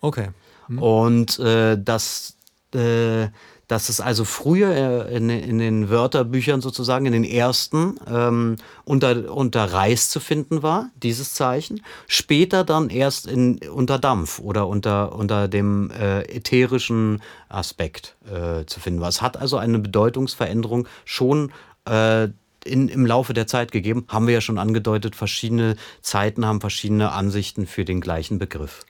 [0.00, 0.28] Okay.
[0.68, 2.36] Und äh, dass,
[2.74, 3.28] äh,
[3.68, 9.34] dass es also früher äh, in, in den Wörterbüchern sozusagen, in den ersten, ähm, unter,
[9.34, 11.82] unter Reis zu finden war, dieses Zeichen.
[12.06, 18.80] Später dann erst in, unter Dampf oder unter, unter dem äh, ätherischen Aspekt äh, zu
[18.80, 19.08] finden war.
[19.08, 21.50] Es hat also eine Bedeutungsveränderung schon
[21.86, 22.28] äh,
[22.64, 24.06] in, im Laufe der Zeit gegeben.
[24.08, 28.84] Haben wir ja schon angedeutet, verschiedene Zeiten haben verschiedene Ansichten für den gleichen Begriff.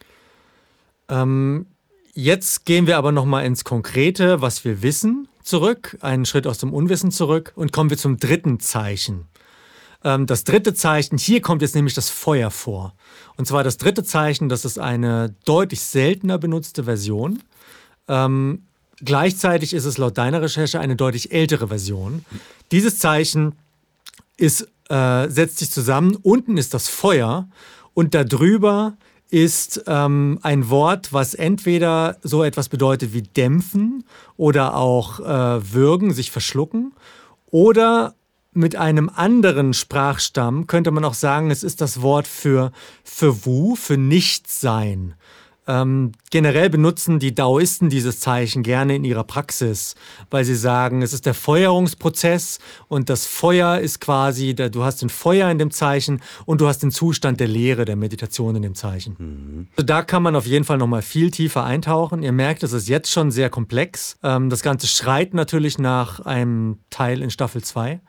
[1.08, 1.66] Ähm,
[2.14, 6.72] jetzt gehen wir aber nochmal ins Konkrete, was wir wissen, zurück, einen Schritt aus dem
[6.72, 9.26] Unwissen zurück und kommen wir zum dritten Zeichen.
[10.02, 12.94] Ähm, das dritte Zeichen, hier kommt jetzt nämlich das Feuer vor.
[13.36, 17.42] Und zwar das dritte Zeichen, das ist eine deutlich seltener benutzte Version.
[18.06, 18.62] Ähm,
[19.00, 22.24] gleichzeitig ist es laut deiner Recherche eine deutlich ältere Version.
[22.70, 23.54] Dieses Zeichen
[24.36, 26.16] ist, äh, setzt sich zusammen.
[26.22, 27.48] Unten ist das Feuer
[27.94, 28.96] und darüber
[29.30, 34.04] ist ähm, ein Wort, was entweder so etwas bedeutet wie dämpfen
[34.36, 36.92] oder auch äh, würgen, sich verschlucken.
[37.46, 38.14] Oder
[38.52, 42.70] mit einem anderen Sprachstamm könnte man auch sagen, es ist das Wort für,
[43.02, 45.14] für Wu, für Nichtsein.
[45.66, 49.94] Ähm, generell benutzen die Daoisten dieses Zeichen gerne in ihrer Praxis,
[50.30, 55.08] weil sie sagen, es ist der Feuerungsprozess und das Feuer ist quasi, du hast den
[55.08, 58.74] Feuer in dem Zeichen und du hast den Zustand der Lehre, der Meditation in dem
[58.74, 59.68] Zeichen.
[59.76, 62.22] Also da kann man auf jeden Fall nochmal viel tiefer eintauchen.
[62.22, 64.18] Ihr merkt, es ist jetzt schon sehr komplex.
[64.22, 68.00] Ähm, das Ganze schreit natürlich nach einem Teil in Staffel 2.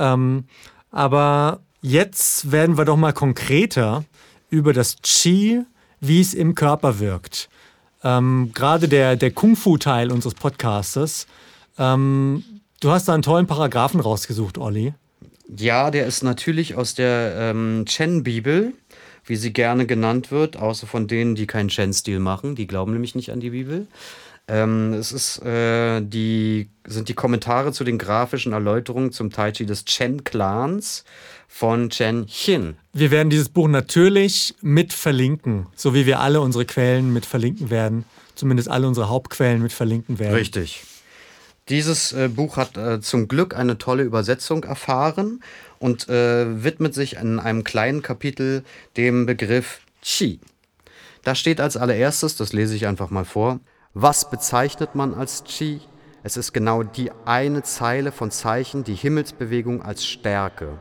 [0.00, 0.44] Ähm,
[0.90, 4.04] aber jetzt werden wir doch mal konkreter
[4.50, 5.64] über das Qi,
[6.00, 7.48] wie es im Körper wirkt.
[8.04, 11.26] Ähm, Gerade der, der Kung-Fu-Teil unseres Podcastes.
[11.78, 12.44] Ähm,
[12.80, 14.94] du hast da einen tollen Paragraphen rausgesucht, Olli.
[15.56, 18.74] Ja, der ist natürlich aus der ähm, Chen-Bibel,
[19.24, 22.54] wie sie gerne genannt wird, außer von denen, die keinen Chen-Stil machen.
[22.54, 23.86] Die glauben nämlich nicht an die Bibel.
[24.46, 29.66] Ähm, es ist, äh, die, sind die Kommentare zu den grafischen Erläuterungen zum Tai Chi
[29.66, 31.04] des Chen-Clans
[31.48, 32.76] von Chen Xin.
[32.92, 37.70] Wir werden dieses Buch natürlich mit verlinken, so wie wir alle unsere Quellen mit verlinken
[37.70, 38.04] werden.
[38.36, 40.34] Zumindest alle unsere Hauptquellen mit verlinken werden.
[40.34, 40.84] Richtig.
[41.68, 45.42] Dieses äh, Buch hat äh, zum Glück eine tolle Übersetzung erfahren
[45.80, 48.62] und äh, widmet sich in einem kleinen Kapitel
[48.96, 50.38] dem Begriff Qi.
[51.24, 53.60] Da steht als allererstes, das lese ich einfach mal vor,
[53.92, 55.80] was bezeichnet man als Qi?
[56.22, 60.78] Es ist genau die eine Zeile von Zeichen, die Himmelsbewegung als Stärke.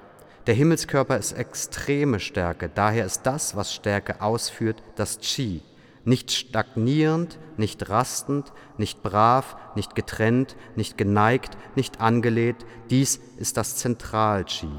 [0.48, 5.60] Der Himmelskörper ist extreme Stärke, daher ist das, was Stärke ausführt, das Qi.
[6.06, 13.76] Nicht stagnierend, nicht rastend, nicht brav, nicht getrennt, nicht geneigt, nicht angelehnt, dies ist das
[13.76, 14.70] Zentral-Qi.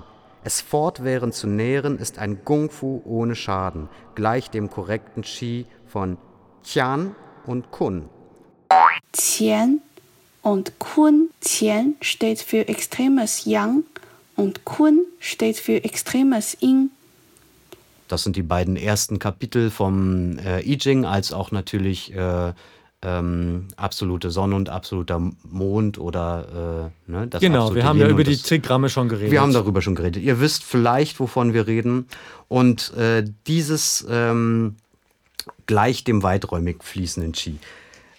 [0.43, 6.17] Es fortwährend zu nähren ist ein Kung-Fu ohne Schaden, gleich dem korrekten Qi von
[6.65, 8.09] Qian und Kun.
[9.13, 9.83] Qian
[10.41, 11.29] und Kun.
[11.43, 13.85] Qian steht für extremes Yang
[14.39, 16.91] und Kun steht für extremes Yin.
[18.07, 22.53] Das sind die beiden ersten Kapitel vom äh, I Ching, als auch natürlich äh,
[23.03, 28.13] ähm, absolute Sonne und absoluter Mond oder äh, ne, das Genau, wir haben Yin ja
[28.13, 29.33] über die Trigramme schon geredet.
[29.33, 30.23] Wir haben darüber schon geredet.
[30.23, 32.07] Ihr wisst vielleicht, wovon wir reden.
[32.47, 34.77] Und äh, dieses ähm,
[35.67, 37.59] gleicht dem weiträumig fließenden Qi.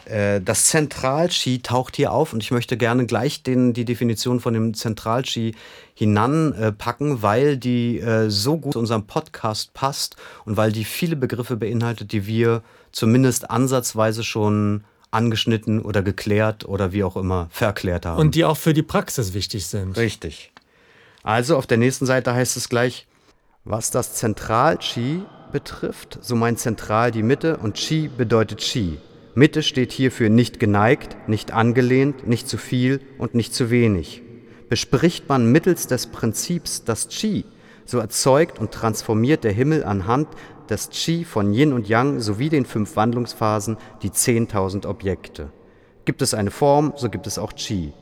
[0.09, 4.53] Äh, das Zentral-Qi taucht hier auf und ich möchte gerne gleich den, die Definition von
[4.53, 5.53] dem Zentral-Qi
[5.93, 11.57] hinanpacken, weil die äh, so gut zu unserem Podcast passt und weil die viele Begriffe
[11.57, 18.19] beinhaltet, die wir zumindest ansatzweise schon angeschnitten oder geklärt oder wie auch immer verklärt haben.
[18.19, 19.97] Und die auch für die Praxis wichtig sind.
[19.97, 20.51] Richtig.
[21.23, 23.07] Also auf der nächsten Seite heißt es gleich,
[23.65, 28.97] was das Zentral-Qi betrifft, so meint zentral die Mitte und Qi bedeutet Qi.
[29.35, 34.21] Mitte steht hier für nicht geneigt, nicht angelehnt, nicht zu viel und nicht zu wenig.
[34.69, 37.45] Bespricht man mittels des Prinzips das Qi,
[37.85, 40.27] so erzeugt und transformiert der Himmel anhand
[40.69, 45.51] des Qi von Yin und Yang sowie den fünf Wandlungsphasen die 10.000 Objekte.
[46.05, 47.93] Gibt es eine Form, so gibt es auch Qi.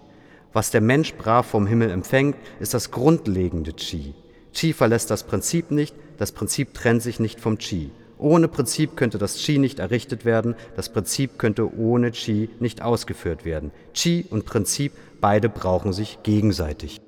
[0.54, 4.14] Was der Mensch brav vom Himmel empfängt, ist das grundlegende Qi.
[4.54, 7.92] Qi verlässt das Prinzip nicht, das Prinzip trennt sich nicht vom Qi.
[8.18, 13.46] Ohne Prinzip könnte das Qi nicht errichtet werden, das Prinzip könnte ohne Qi nicht ausgeführt
[13.46, 13.72] werden.
[13.94, 17.02] Qi und Prinzip, beide brauchen sich gegenseitig.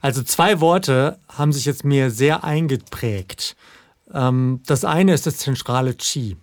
[0.00, 3.56] Also zwei Worte haben sich jetzt mir sehr eingeprägt.
[4.12, 6.36] Ähm, das eine ist das zentrale Qi.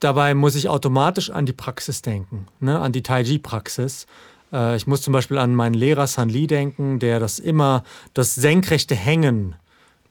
[0.00, 2.80] Dabei muss ich automatisch an die Praxis denken, ne?
[2.80, 4.06] an die Tai-Chi-Praxis.
[4.52, 8.34] Äh, ich muss zum Beispiel an meinen Lehrer San Li denken, der das immer, das
[8.34, 9.56] senkrechte Hängen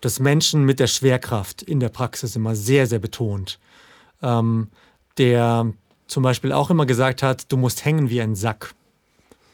[0.04, 3.60] des Menschen mit der Schwerkraft in der Praxis immer sehr, sehr betont.
[4.22, 4.68] Ähm,
[5.18, 5.74] der
[6.08, 8.74] zum Beispiel auch immer gesagt hat, du musst hängen wie ein Sack.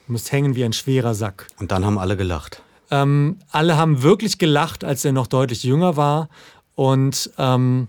[0.08, 1.48] Du musst hängen wie ein schwerer Sack.
[1.60, 2.62] Und dann haben alle gelacht.
[2.92, 6.30] Ähm, alle haben wirklich gelacht, als er noch deutlich jünger war
[6.76, 7.88] und ähm,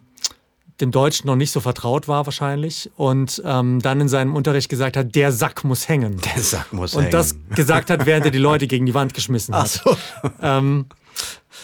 [0.81, 4.97] dem Deutschen noch nicht so vertraut war wahrscheinlich und ähm, dann in seinem Unterricht gesagt
[4.97, 6.21] hat, der Sack muss hängen.
[6.35, 7.07] Der Sack muss und hängen.
[7.07, 9.83] Und das gesagt hat, während er die Leute gegen die Wand geschmissen hat.
[9.85, 9.97] Ach
[10.41, 10.87] so.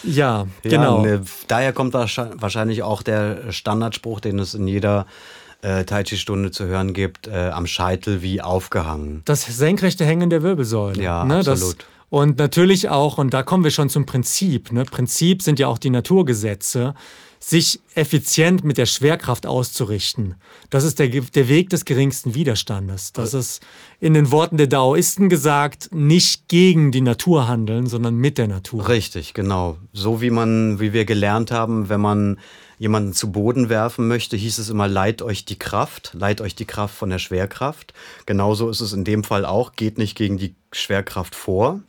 [0.03, 1.05] Ja, genau.
[1.05, 5.05] Ja, ne, daher kommt wahrscheinlich auch der Standardspruch, den es in jeder
[5.61, 9.21] äh, Tai Chi-Stunde zu hören gibt, äh, am Scheitel wie aufgehangen.
[9.25, 11.01] Das senkrechte Hängen der Wirbelsäule.
[11.01, 11.37] Ja, ne?
[11.37, 11.79] absolut.
[11.79, 14.71] Das, und natürlich auch, und da kommen wir schon zum Prinzip.
[14.71, 14.83] Ne?
[14.85, 16.93] Prinzip sind ja auch die Naturgesetze
[17.43, 20.35] sich effizient mit der Schwerkraft auszurichten.
[20.69, 23.11] Das ist der, der Weg des geringsten Widerstandes.
[23.11, 23.61] Das ist
[23.99, 28.87] in den Worten der Daoisten gesagt, nicht gegen die Natur handeln, sondern mit der Natur.
[28.87, 29.77] Richtig, genau.
[29.91, 32.39] So wie man, wie wir gelernt haben, wenn man
[32.79, 36.65] jemanden zu Boden werfen möchte, hieß es immer, leiht euch die Kraft, leiht euch die
[36.65, 37.93] Kraft von der Schwerkraft.
[38.25, 41.81] Genauso ist es in dem Fall auch, geht nicht gegen die Schwerkraft vor,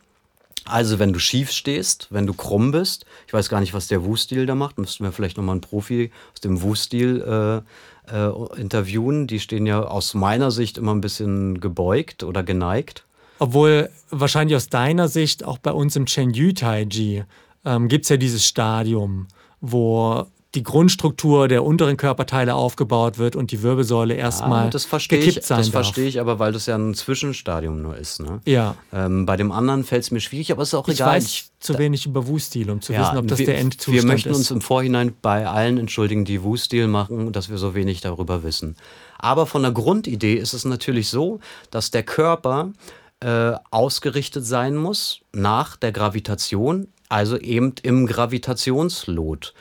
[0.65, 4.03] also wenn du schief stehst, wenn du krumm bist, ich weiß gar nicht, was der
[4.03, 7.63] Wu-Stil da macht, müssten wir vielleicht nochmal einen Profi aus dem Wu-Stil
[8.09, 9.27] äh, äh, interviewen.
[9.27, 13.05] Die stehen ja aus meiner Sicht immer ein bisschen gebeugt oder geneigt.
[13.39, 17.23] Obwohl wahrscheinlich aus deiner Sicht auch bei uns im Chen Yu Taiji
[17.65, 19.27] ähm, gibt es ja dieses Stadium,
[19.59, 20.25] wo
[20.55, 25.37] die Grundstruktur der unteren Körperteile aufgebaut wird und die Wirbelsäule erstmal ja, das verstehe gekippt
[25.39, 28.21] ich, sein Das verstehe ich aber, weil das ja ein Zwischenstadium nur ist.
[28.21, 28.39] Ne?
[28.45, 28.75] Ja.
[28.93, 31.15] Ähm, bei dem anderen fällt es mir schwierig, aber es ist auch ich egal.
[31.15, 33.97] Weiß ich zu wenig über Wu-Stil, um zu ja, wissen, ob das wir, der Endzustand
[33.97, 34.03] ist.
[34.03, 34.37] Wir möchten ist.
[34.37, 38.75] uns im Vorhinein bei allen entschuldigen, die Wu-Stil machen, dass wir so wenig darüber wissen.
[39.17, 41.39] Aber von der Grundidee ist es natürlich so,
[41.71, 42.71] dass der Körper
[43.19, 49.53] äh, ausgerichtet sein muss nach der Gravitation, also eben im Gravitationslot.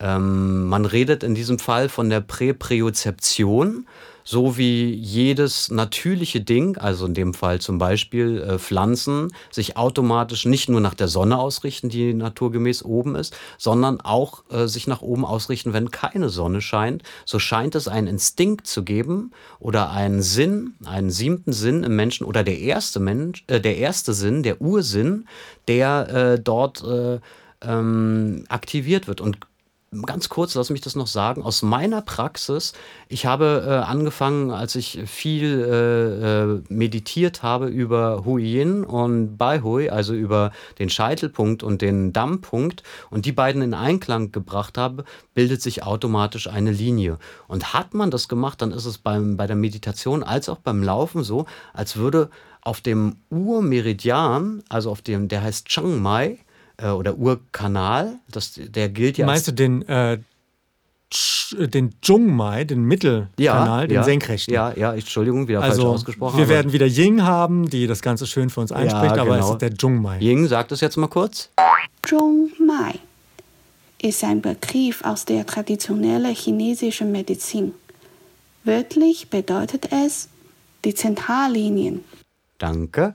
[0.00, 3.86] Ähm, man redet in diesem Fall von der Präpriozeption.
[4.24, 10.44] so wie jedes natürliche Ding, also in dem Fall zum Beispiel äh, Pflanzen, sich automatisch
[10.44, 15.00] nicht nur nach der Sonne ausrichten, die naturgemäß oben ist, sondern auch äh, sich nach
[15.00, 17.04] oben ausrichten, wenn keine Sonne scheint.
[17.24, 19.30] So scheint es einen Instinkt zu geben
[19.60, 24.12] oder einen Sinn, einen siebten Sinn im Menschen oder der erste Mensch, äh, der erste
[24.12, 25.26] Sinn, der Ursinn,
[25.68, 27.18] der äh, dort äh,
[27.62, 29.22] ähm, aktiviert wird.
[29.22, 29.38] Und
[30.04, 32.74] ganz kurz, lass mich das noch sagen, aus meiner Praxis,
[33.08, 39.88] ich habe äh, angefangen, als ich viel äh, äh, meditiert habe über Huyin und Baihui,
[39.88, 45.62] also über den Scheitelpunkt und den Dammpunkt und die beiden in Einklang gebracht habe, bildet
[45.62, 47.18] sich automatisch eine Linie.
[47.46, 50.82] Und hat man das gemacht, dann ist es beim, bei der Meditation als auch beim
[50.82, 52.28] Laufen so, als würde
[52.60, 56.38] auf dem Urmeridian, also auf dem, der heißt Chiang Mai,
[56.78, 58.18] äh, oder Urkanal.
[58.30, 59.26] Das, der gilt ja.
[59.26, 60.18] Meinst du den, äh,
[61.52, 64.54] den Zhongmai, den Mittelkanal, ja, den ja, senkrechten?
[64.54, 66.38] Ja, ja, Entschuldigung, wieder also, falsch ausgesprochen.
[66.38, 69.34] Wir werden wieder Ying haben, die das Ganze schön für uns einspricht, ja, genau.
[69.34, 70.18] aber es ist der Zhongmai.
[70.20, 71.50] Ying, sag das jetzt mal kurz.
[72.06, 72.94] Zhongmai
[74.00, 77.74] ist ein Begriff aus der traditionellen chinesischen Medizin.
[78.64, 80.28] Wörtlich bedeutet es
[80.84, 82.04] die Zentrallinien.
[82.58, 83.14] Danke.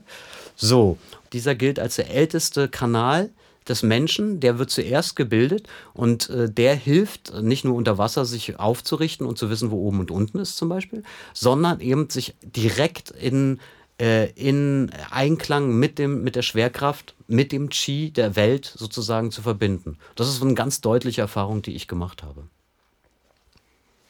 [0.56, 0.98] So,
[1.32, 3.30] dieser gilt als der älteste Kanal
[3.68, 8.58] des Menschen, der wird zuerst gebildet und äh, der hilft nicht nur unter Wasser sich
[8.58, 11.02] aufzurichten und zu wissen, wo oben und unten ist zum Beispiel,
[11.32, 13.60] sondern eben sich direkt in,
[14.00, 19.42] äh, in Einklang mit, dem, mit der Schwerkraft, mit dem Qi der Welt sozusagen zu
[19.42, 19.98] verbinden.
[20.14, 22.44] Das ist eine ganz deutliche Erfahrung, die ich gemacht habe.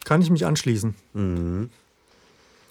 [0.04, 0.94] Kann ich mich anschließen.
[1.14, 1.70] Mhm.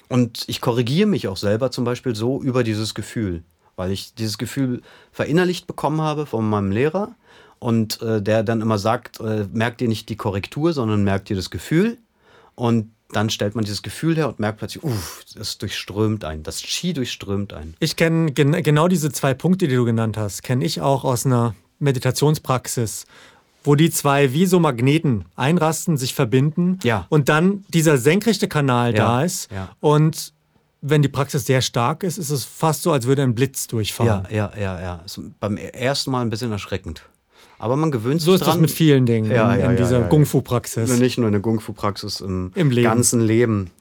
[0.09, 3.43] Und ich korrigiere mich auch selber zum Beispiel so über dieses Gefühl
[3.75, 7.15] weil ich dieses Gefühl verinnerlicht bekommen habe von meinem Lehrer
[7.59, 11.35] und äh, der dann immer sagt, äh, merkt ihr nicht die Korrektur, sondern merkt ihr
[11.35, 11.97] das Gefühl
[12.55, 16.61] und dann stellt man dieses Gefühl her und merkt plötzlich, uff, das durchströmt ein, das
[16.61, 17.75] Ski durchströmt ein.
[17.79, 21.25] Ich kenne gen genau diese zwei Punkte, die du genannt hast, kenne ich auch aus
[21.25, 23.05] einer Meditationspraxis,
[23.63, 27.05] wo die zwei wie so Magneten einrasten, sich verbinden ja.
[27.09, 28.97] und dann dieser senkrechte Kanal ja.
[28.97, 29.69] da ist ja.
[29.79, 30.32] und
[30.85, 34.27] wenn die Praxis sehr stark ist, ist es fast so, als würde ein Blitz durchfahren.
[34.29, 35.01] Ja, ja, ja, ja.
[35.05, 37.03] Ist beim ersten Mal ein bisschen erschreckend.
[37.57, 38.55] Aber man gewöhnt sich So ist dran.
[38.55, 40.99] das mit vielen Dingen ja, in, ja, in dieser ja, Kung-Fu-Praxis.
[40.99, 42.83] Nicht nur in der Kung-Fu-Praxis, im, Im Leben.
[42.83, 43.71] ganzen Leben.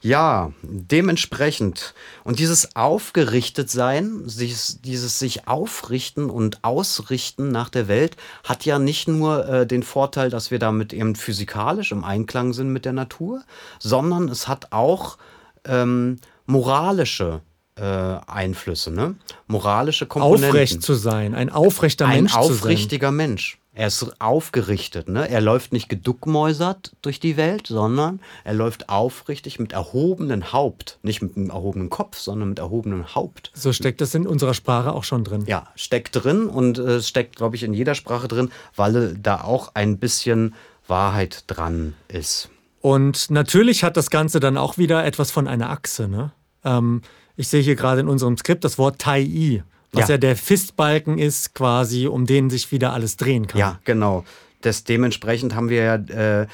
[0.00, 1.94] Ja, dementsprechend.
[2.24, 9.06] Und dieses Aufgerichtetsein, dieses, dieses sich aufrichten und ausrichten nach der Welt, hat ja nicht
[9.06, 13.42] nur äh, den Vorteil, dass wir damit eben physikalisch im Einklang sind mit der Natur,
[13.78, 15.18] sondern es hat auch
[15.66, 17.40] ähm, moralische
[17.76, 19.16] äh, Einflüsse, ne?
[19.46, 20.50] moralische Komponenten.
[20.50, 22.46] Aufrecht zu sein, ein aufrechter ein Mensch zu sein.
[22.46, 23.58] Ein aufrichtiger Mensch.
[23.74, 25.30] Er ist aufgerichtet, ne?
[25.30, 30.98] Er läuft nicht geduckmäusert durch die Welt, sondern er läuft aufrichtig mit erhobenem Haupt.
[31.02, 33.50] Nicht mit einem erhobenen Kopf, sondern mit erhobenem Haupt.
[33.54, 35.44] So steckt das in unserer Sprache auch schon drin.
[35.46, 39.40] Ja, steckt drin und äh, es steckt, glaube ich, in jeder Sprache drin, weil da
[39.40, 40.54] auch ein bisschen
[40.86, 42.50] Wahrheit dran ist.
[42.82, 46.08] Und natürlich hat das Ganze dann auch wieder etwas von einer Achse.
[46.08, 46.32] Ne?
[46.64, 47.00] Ähm,
[47.36, 49.62] ich sehe hier gerade in unserem Skript das Wort Tai-I,
[49.92, 50.14] was ja.
[50.14, 50.18] ja.
[50.18, 53.60] der Fistbalken ist, quasi, um den sich wieder alles drehen kann.
[53.60, 54.24] Ja, genau.
[54.62, 56.46] Das, dementsprechend haben wir ja äh,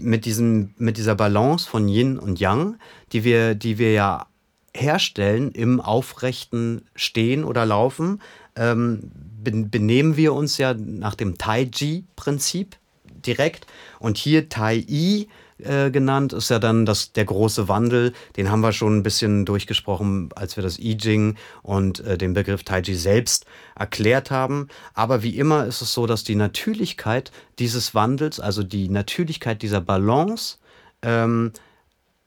[0.00, 2.78] mit, diesem, mit dieser Balance von Yin und Yang,
[3.12, 4.26] die wir, die wir ja
[4.74, 8.20] herstellen im aufrechten Stehen oder Laufen,
[8.56, 13.68] ähm, benehmen wir uns ja nach dem Tai-Chi-Prinzip direkt.
[14.00, 15.28] Und hier Tai-I
[15.58, 18.12] äh, genannt, ist ja dann das, der große Wandel.
[18.36, 22.34] Den haben wir schon ein bisschen durchgesprochen, als wir das I Ching und äh, den
[22.34, 24.68] Begriff Taiji selbst erklärt haben.
[24.92, 29.80] Aber wie immer ist es so, dass die Natürlichkeit dieses Wandels, also die Natürlichkeit dieser
[29.80, 30.58] Balance,
[31.02, 31.52] ähm,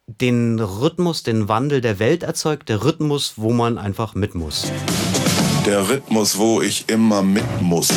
[0.08, 4.72] den Rhythmus, den Wandel der Welt erzeugt, der Rhythmus, wo man einfach mit muss.
[5.68, 7.90] Der Rhythmus, wo ich immer mit muss.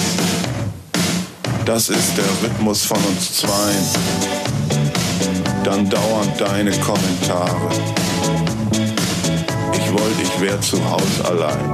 [1.65, 4.42] Das ist der Rhythmus von uns zweien
[5.65, 7.71] dann dauernd deine Kommentare.
[9.75, 11.73] Ich wollte, ich wäre zu Hause allein.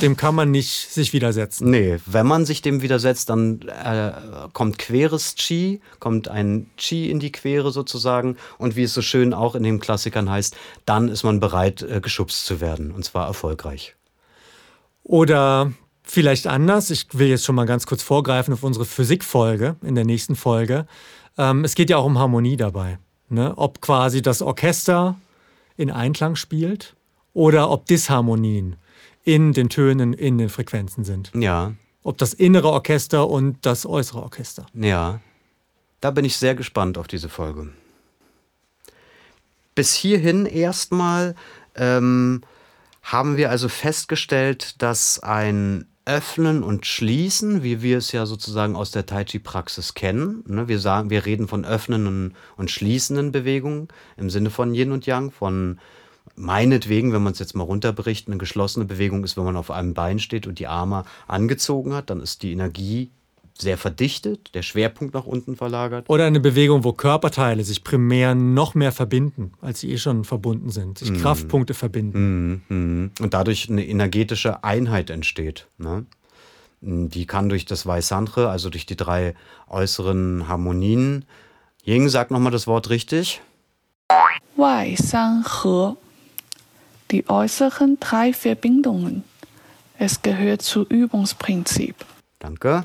[0.00, 1.70] Dem kann man nicht sich widersetzen.
[1.70, 4.12] Nee, wenn man sich dem widersetzt, dann äh,
[4.52, 8.36] kommt queres Chi, kommt ein Chi in die Quere sozusagen.
[8.58, 12.00] Und wie es so schön auch in den Klassikern heißt, dann ist man bereit, äh,
[12.00, 12.92] geschubst zu werden.
[12.92, 13.94] Und zwar erfolgreich.
[15.02, 19.94] Oder vielleicht anders, ich will jetzt schon mal ganz kurz vorgreifen auf unsere Physikfolge in
[19.94, 20.86] der nächsten Folge.
[21.38, 22.98] Ähm, es geht ja auch um Harmonie dabei.
[23.28, 23.54] Ne?
[23.56, 25.16] Ob quasi das Orchester
[25.76, 26.94] in Einklang spielt
[27.32, 28.76] oder ob Disharmonien
[29.24, 31.32] in den Tönen, in den Frequenzen sind.
[31.34, 31.72] Ja.
[32.02, 34.66] Ob das innere Orchester und das äußere Orchester.
[34.74, 35.20] Ja.
[36.00, 37.70] Da bin ich sehr gespannt auf diese Folge.
[39.74, 41.34] bis hierhin erstmal
[41.74, 42.42] ähm,
[43.02, 48.90] haben wir also festgestellt, dass ein Öffnen und Schließen, wie wir es ja sozusagen aus
[48.90, 50.44] der Tai Chi-Praxis kennen.
[50.46, 50.68] Ne?
[50.68, 55.30] Wir, sagen, wir reden von öffnenden und schließenden Bewegungen im Sinne von Yin und Yang,
[55.30, 55.80] von
[56.36, 59.94] meinetwegen, wenn man es jetzt mal runterbricht, eine geschlossene Bewegung ist, wenn man auf einem
[59.94, 63.10] Bein steht und die Arme angezogen hat, dann ist die Energie
[63.56, 66.10] sehr verdichtet, der Schwerpunkt nach unten verlagert.
[66.10, 70.70] Oder eine Bewegung, wo Körperteile sich primär noch mehr verbinden, als sie eh schon verbunden
[70.70, 71.16] sind, sich mm.
[71.18, 72.64] Kraftpunkte verbinden.
[72.68, 73.10] Mm, mm.
[73.20, 75.68] Und dadurch eine energetische Einheit entsteht.
[75.78, 76.04] Ne?
[76.80, 79.34] Die kann durch das Vaisantre, also durch die drei
[79.68, 81.24] äußeren Harmonien.
[81.86, 83.40] Ying, sag nochmal das Wort richtig.
[84.56, 85.96] Waisanhe.
[87.10, 89.22] Die äußeren drei Verbindungen.
[89.96, 91.94] Es gehört zu Übungsprinzip.
[92.40, 92.84] Danke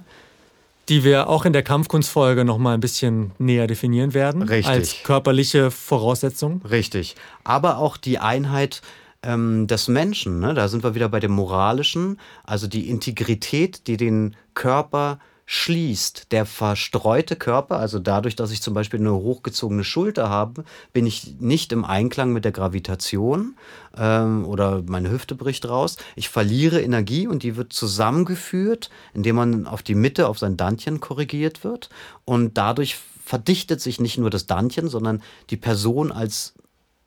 [0.89, 4.41] die wir auch in der Kampfkunstfolge noch mal ein bisschen näher definieren werden.
[4.41, 4.67] Richtig.
[4.67, 6.61] Als körperliche Voraussetzung.
[6.69, 7.15] Richtig.
[7.43, 8.81] Aber auch die Einheit
[9.21, 10.39] ähm, des Menschen.
[10.39, 10.53] Ne?
[10.53, 12.19] Da sind wir wieder bei dem Moralischen.
[12.43, 15.19] Also die Integrität, die den Körper
[15.51, 16.31] schließt.
[16.31, 21.37] Der verstreute Körper, also dadurch, dass ich zum Beispiel eine hochgezogene Schulter habe, bin ich
[21.39, 23.55] nicht im Einklang mit der Gravitation
[23.97, 25.97] ähm, oder meine Hüfte bricht raus.
[26.15, 30.99] Ich verliere Energie und die wird zusammengeführt, indem man auf die Mitte, auf sein Dantchen
[30.99, 31.89] korrigiert wird.
[32.25, 36.53] Und dadurch verdichtet sich nicht nur das Dantchen, sondern die Person als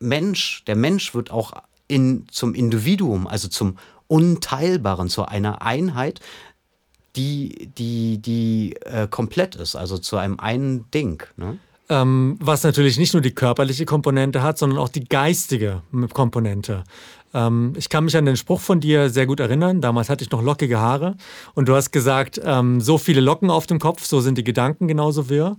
[0.00, 0.64] Mensch.
[0.66, 1.52] Der Mensch wird auch
[1.86, 3.78] in, zum Individuum, also zum
[4.08, 6.20] Unteilbaren, zu einer Einheit,
[7.16, 11.22] die, die, die äh, komplett ist, also zu einem einen Ding.
[11.36, 11.58] Ne?
[11.88, 15.82] Ähm, was natürlich nicht nur die körperliche Komponente hat, sondern auch die geistige
[16.12, 16.84] Komponente.
[17.34, 19.80] Ähm, ich kann mich an den Spruch von dir sehr gut erinnern.
[19.80, 21.16] Damals hatte ich noch lockige Haare
[21.54, 24.88] und du hast gesagt, ähm, so viele Locken auf dem Kopf, so sind die Gedanken
[24.88, 25.56] genauso wirr.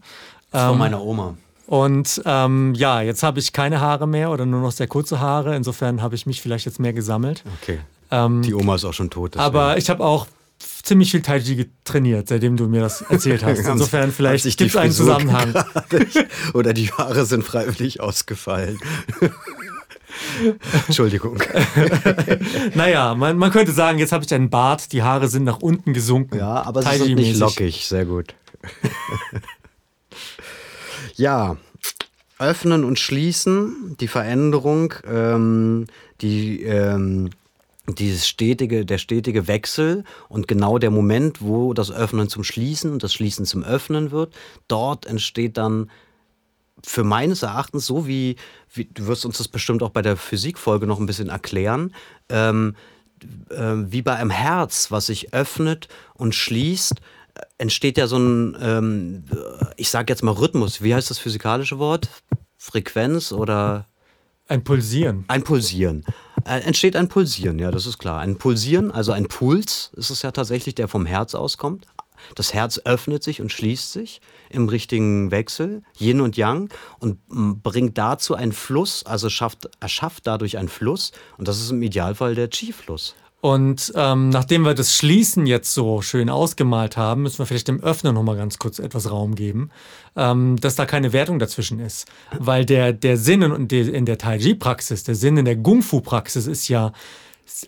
[0.51, 1.35] Von ähm, meiner Oma.
[1.65, 5.55] Und ähm, ja, jetzt habe ich keine Haare mehr oder nur noch sehr kurze Haare.
[5.55, 7.43] Insofern habe ich mich vielleicht jetzt mehr gesammelt.
[7.61, 7.79] Okay.
[8.11, 9.37] Ähm, die Oma ist auch schon tot.
[9.37, 10.27] Aber ich habe auch
[10.83, 13.65] ziemlich viel Tai Chi trainiert, seitdem du mir das erzählt hast.
[13.65, 15.53] Insofern vielleicht gibt es einen Zusammenhang.
[16.53, 18.79] Oder die Haare sind freiwillig ausgefallen.
[20.87, 21.41] Entschuldigung.
[22.75, 25.93] naja, man, man könnte sagen, jetzt habe ich einen Bart, die Haare sind nach unten
[25.93, 26.37] gesunken.
[26.37, 28.35] Ja, aber sie sind nicht lockig, sehr gut.
[31.15, 31.57] ja,
[32.37, 35.87] öffnen und schließen, die Veränderung, ähm,
[36.21, 37.31] die ähm,
[37.87, 43.03] dieses stetige, der stetige Wechsel und genau der Moment, wo das Öffnen zum Schließen und
[43.03, 44.33] das Schließen zum Öffnen wird,
[44.67, 45.91] dort entsteht dann
[46.85, 48.37] für meines Erachtens, so wie,
[48.73, 51.93] wie du wirst uns das bestimmt auch bei der Physikfolge noch ein bisschen erklären,
[52.29, 52.75] ähm,
[53.49, 56.95] äh, wie bei einem Herz, was sich öffnet und schließt,
[57.57, 59.23] entsteht ja so ein, ähm,
[59.77, 60.81] ich sage jetzt mal Rhythmus.
[60.81, 62.09] Wie heißt das physikalische Wort?
[62.57, 63.87] Frequenz oder?
[64.47, 65.25] Ein Pulsieren.
[65.27, 66.05] Ein Pulsieren.
[66.45, 68.19] Äh, entsteht ein Pulsieren, ja, das ist klar.
[68.19, 71.87] Ein Pulsieren, also ein Puls ist es ja tatsächlich, der vom Herz auskommt.
[72.35, 76.69] Das Herz öffnet sich und schließt sich im richtigen Wechsel, Yin und Yang,
[76.99, 81.11] und bringt dazu einen Fluss, also schafft, erschafft dadurch einen Fluss.
[81.37, 83.15] Und das ist im Idealfall der Qi-Fluss.
[83.43, 87.83] Und ähm, nachdem wir das Schließen jetzt so schön ausgemalt haben, müssen wir vielleicht dem
[87.83, 89.69] Öffner noch mal ganz kurz etwas Raum geben,
[90.15, 92.07] ähm, dass da keine Wertung dazwischen ist.
[92.39, 96.69] Weil der, der Sinn in, in der Tai Chi-Praxis, der Sinn in der Kung-Fu-Praxis ist
[96.69, 96.93] ja,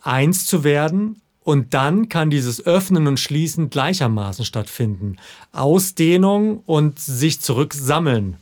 [0.01, 5.17] eins zu werden und dann kann dieses Öffnen und Schließen gleichermaßen stattfinden.
[5.51, 8.37] Ausdehnung und sich zurücksammeln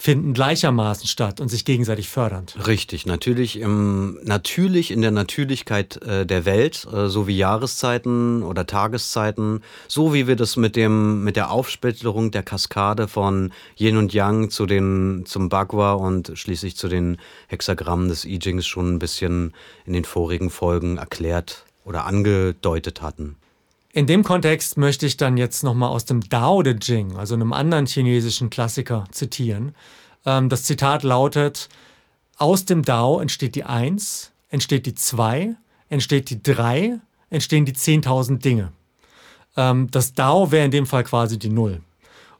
[0.00, 2.56] finden gleichermaßen statt und sich gegenseitig fördernd.
[2.66, 8.66] Richtig, natürlich im, natürlich in der Natürlichkeit äh, der Welt, äh, so wie Jahreszeiten oder
[8.66, 14.14] Tageszeiten, so wie wir das mit dem mit der Aufsplitterung der Kaskade von Yin und
[14.14, 18.98] Yang zu den zum Bagua und schließlich zu den Hexagrammen des I Chings schon ein
[18.98, 19.52] bisschen
[19.84, 23.36] in den vorigen Folgen erklärt oder angedeutet hatten.
[23.92, 27.52] In dem Kontext möchte ich dann jetzt nochmal aus dem Dao De Jing, also einem
[27.52, 29.74] anderen chinesischen Klassiker, zitieren.
[30.24, 31.68] Ähm, das Zitat lautet,
[32.36, 35.56] aus dem Dao entsteht die Eins, entsteht die Zwei,
[35.88, 38.72] entsteht die Drei, entstehen die 10.000 Dinge.
[39.56, 41.80] Ähm, das Dao wäre in dem Fall quasi die Null.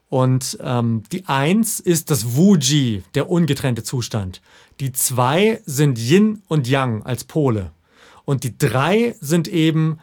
[0.09, 4.41] Und ähm, die Eins ist das Wu-Ji, der ungetrennte Zustand.
[4.79, 7.73] Die Zwei sind Yin und Yang als Pole.
[8.25, 9.99] Und die Drei sind eben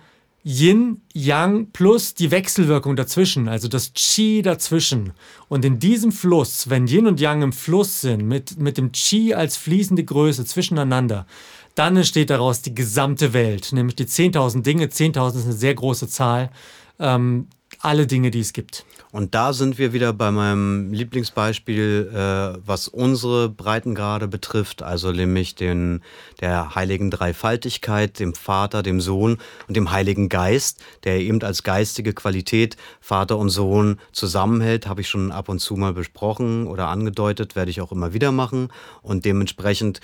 [0.47, 5.11] Yin, Yang plus die Wechselwirkung dazwischen, also das Qi dazwischen.
[5.49, 9.33] Und in diesem Fluss, wenn Yin und Yang im Fluss sind, mit, mit dem Qi
[9.33, 11.27] als fließende Größe zwischeneinander,
[11.75, 14.85] dann entsteht daraus die gesamte Welt, nämlich die 10.000 Dinge.
[14.85, 16.49] 10.000 ist eine sehr große Zahl.
[16.97, 17.47] Ähm,
[17.79, 18.85] alle Dinge, die es gibt.
[19.11, 25.55] Und da sind wir wieder bei meinem Lieblingsbeispiel, äh, was unsere Breitengrade betrifft, also nämlich
[25.55, 26.01] den,
[26.41, 32.13] der heiligen Dreifaltigkeit, dem Vater, dem Sohn und dem Heiligen Geist, der eben als geistige
[32.13, 37.55] Qualität Vater und Sohn zusammenhält, habe ich schon ab und zu mal besprochen oder angedeutet,
[37.55, 38.67] werde ich auch immer wieder machen.
[39.01, 40.01] Und dementsprechend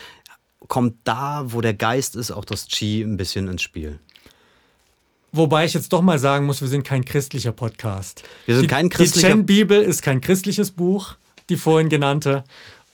[0.68, 4.00] kommt da, wo der Geist ist, auch das Chi ein bisschen ins Spiel.
[5.36, 8.22] Wobei ich jetzt doch mal sagen muss, wir sind kein christlicher Podcast.
[8.46, 9.30] Wir sind die, kein christlicher.
[9.30, 11.16] Die Chen-Bibel ist kein christliches Buch,
[11.50, 12.44] die vorhin genannte.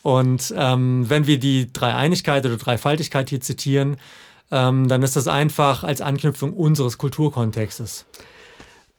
[0.04, 3.98] Und ähm, wenn wir die Dreieinigkeit oder Dreifaltigkeit hier zitieren,
[4.52, 8.06] ähm, dann ist das einfach als Anknüpfung unseres Kulturkontextes.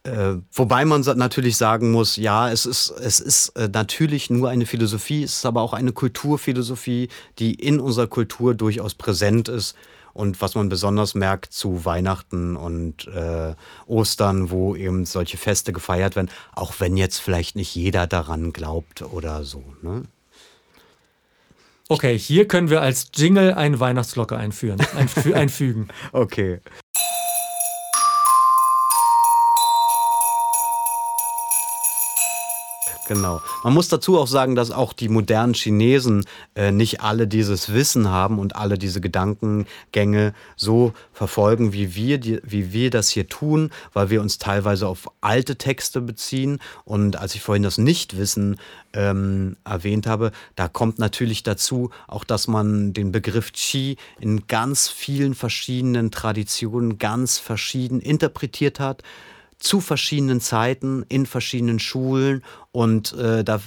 [0.03, 4.66] Äh, wobei man natürlich sagen muss, ja, es ist, es ist äh, natürlich nur eine
[4.66, 9.76] Philosophie, es ist aber auch eine Kulturphilosophie, die in unserer Kultur durchaus präsent ist
[10.12, 13.54] und was man besonders merkt zu Weihnachten und äh,
[13.86, 19.02] Ostern, wo eben solche Feste gefeiert werden, auch wenn jetzt vielleicht nicht jeder daran glaubt
[19.02, 19.64] oder so.
[19.82, 20.02] Ne?
[21.88, 25.88] Okay, hier können wir als Jingle eine Weihnachtsglocke einführen, einfü einfügen.
[26.12, 26.61] okay.
[33.11, 33.42] Genau.
[33.64, 38.08] Man muss dazu auch sagen, dass auch die modernen Chinesen äh, nicht alle dieses Wissen
[38.08, 43.70] haben und alle diese Gedankengänge so verfolgen, wie wir, die, wie wir das hier tun,
[43.94, 46.61] weil wir uns teilweise auf alte Texte beziehen.
[46.84, 48.61] Und als ich vorhin das Nichtwissen
[48.92, 54.86] ähm, erwähnt habe, da kommt natürlich dazu auch, dass man den Begriff Qi in ganz
[54.86, 59.02] vielen verschiedenen Traditionen ganz verschieden interpretiert hat
[59.61, 62.42] zu verschiedenen Zeiten in verschiedenen Schulen
[62.72, 63.61] und äh, da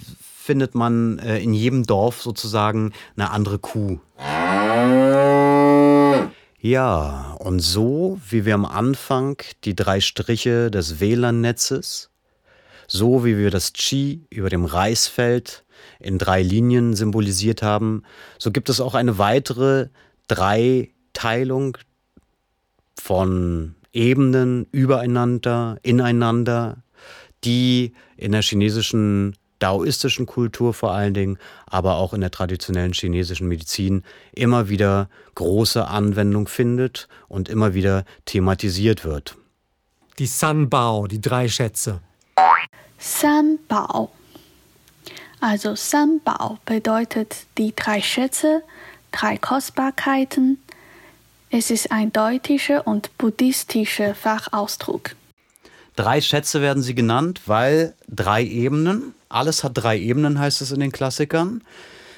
[0.44, 4.00] findet man äh, in jedem Dorf sozusagen eine andere Kuh.
[6.60, 12.10] Ja, und so wie wir am Anfang die drei Striche des WLAN-Netzes,
[12.88, 15.64] so wie wir das Qi über dem Reisfeld
[16.00, 18.04] in drei Linien symbolisiert haben,
[18.40, 19.90] so gibt es auch eine weitere
[20.28, 21.78] Dreiteilung
[23.00, 26.78] von Ebenen übereinander, ineinander,
[27.44, 31.38] die in der chinesischen daoistischen Kultur vor allen Dingen,
[31.68, 38.04] aber auch in der traditionellen chinesischen Medizin immer wieder große Anwendung findet und immer wieder
[38.26, 39.38] thematisiert wird.
[40.20, 42.02] Die Sanbao, die drei Schätze.
[42.98, 44.12] Sanbao.
[45.40, 48.64] Also Sanbao bedeutet die drei Schätze,
[49.12, 50.58] drei Kostbarkeiten,
[51.54, 55.12] es ist ein deutscher und buddhistischer Fachausdruck.
[55.96, 60.80] Drei Schätze werden sie genannt, weil drei Ebenen, alles hat drei Ebenen, heißt es in
[60.80, 61.62] den Klassikern.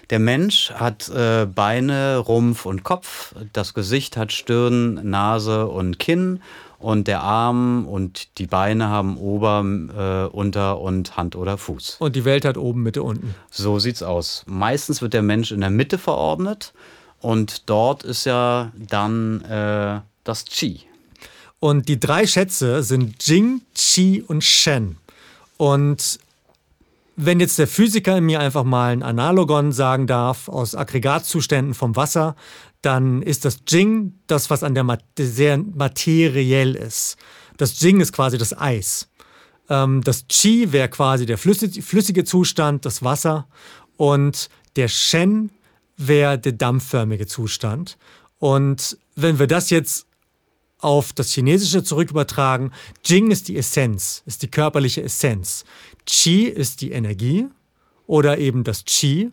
[0.09, 6.41] Der Mensch hat äh, Beine, Rumpf und Kopf, das Gesicht hat Stirn, Nase und Kinn
[6.79, 9.65] und der Arm und die Beine haben Ober,
[10.31, 11.97] äh, Unter und Hand oder Fuß.
[11.99, 13.35] Und die Welt hat oben, Mitte, unten.
[13.49, 14.43] So sieht's aus.
[14.45, 16.71] Meistens wird der Mensch in der Mitte verordnet
[17.21, 20.81] und dort ist ja dann äh, das Qi.
[21.59, 24.97] Und die drei Schätze sind Jing, Qi und Shen.
[25.57, 26.19] Und
[27.15, 31.95] wenn jetzt der Physiker in mir einfach mal ein Analogon sagen darf aus Aggregatzuständen vom
[31.95, 32.35] Wasser,
[32.81, 37.17] dann ist das Jing das, was an der Mat sehr materiell ist.
[37.57, 39.07] Das Jing ist quasi das Eis.
[39.69, 43.47] Ähm, das Qi wäre quasi der flüssige Zustand, das Wasser.
[43.97, 45.49] Und der Shen
[45.97, 47.97] wäre der dampfförmige Zustand.
[48.39, 50.07] Und wenn wir das jetzt
[50.79, 52.71] auf das Chinesische zurück übertragen,
[53.03, 55.63] Jing ist die Essenz, ist die körperliche Essenz.
[56.05, 57.47] Qi ist die Energie
[58.07, 59.31] oder eben das Qi,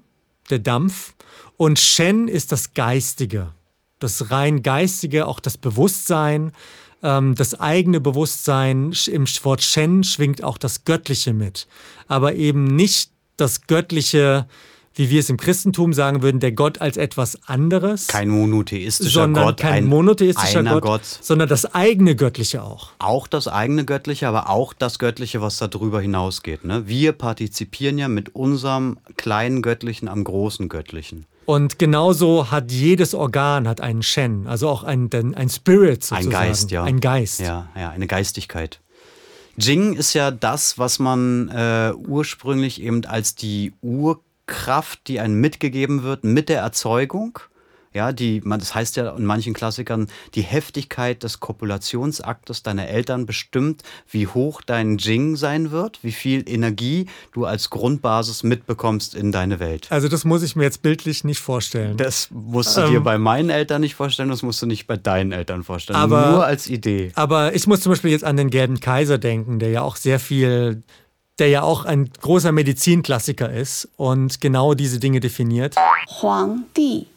[0.51, 1.15] der Dampf.
[1.57, 3.53] Und Shen ist das Geistige,
[3.99, 6.53] das rein Geistige, auch das Bewusstsein,
[7.03, 8.95] ähm, das eigene Bewusstsein.
[9.07, 11.67] Im Wort Shen schwingt auch das Göttliche mit,
[12.09, 14.47] aber eben nicht das Göttliche,
[14.95, 18.07] wie wir es im Christentum sagen würden, der Gott als etwas anderes.
[18.09, 19.61] Kein monotheistischer sondern Gott.
[19.61, 22.91] Kein ein, monotheistischer Gott, Gott, sondern das eigene Göttliche auch.
[22.99, 26.65] Auch das eigene Göttliche, aber auch das Göttliche, was darüber hinausgeht.
[26.65, 26.87] Ne?
[26.87, 31.27] Wir partizipieren ja mit unserem kleinen Göttlichen am großen Göttlichen.
[31.45, 36.27] Und genauso hat jedes Organ hat einen Shen, also auch ein, ein Spirit sozusagen.
[36.27, 36.85] Ein Geist, ja.
[36.85, 37.41] Ein Geist.
[37.41, 38.81] Ja, ja, eine Geistigkeit.
[39.57, 45.41] Jing ist ja das, was man äh, ursprünglich eben als die Ur Kraft, die einem
[45.41, 47.39] mitgegeben wird mit der Erzeugung,
[47.95, 53.27] Ja, die, man, das heißt ja in manchen Klassikern, die Heftigkeit des Kopulationsaktes deiner Eltern
[53.27, 59.31] bestimmt, wie hoch dein Jing sein wird, wie viel Energie du als Grundbasis mitbekommst in
[59.31, 59.89] deine Welt.
[59.91, 61.99] Also das muss ich mir jetzt bildlich nicht vorstellen.
[61.99, 64.97] Das musst du ähm, dir bei meinen Eltern nicht vorstellen, das musst du nicht bei
[64.97, 65.99] deinen Eltern vorstellen.
[65.99, 67.13] Aber, Nur als Idee.
[67.15, 70.19] Aber ich muss zum Beispiel jetzt an den gelben Kaiser denken, der ja auch sehr
[70.19, 70.83] viel
[71.43, 75.75] der ja auch ein großer Medizinklassiker ist und genau diese Dinge definiert.
[76.21, 77.09] Huang Di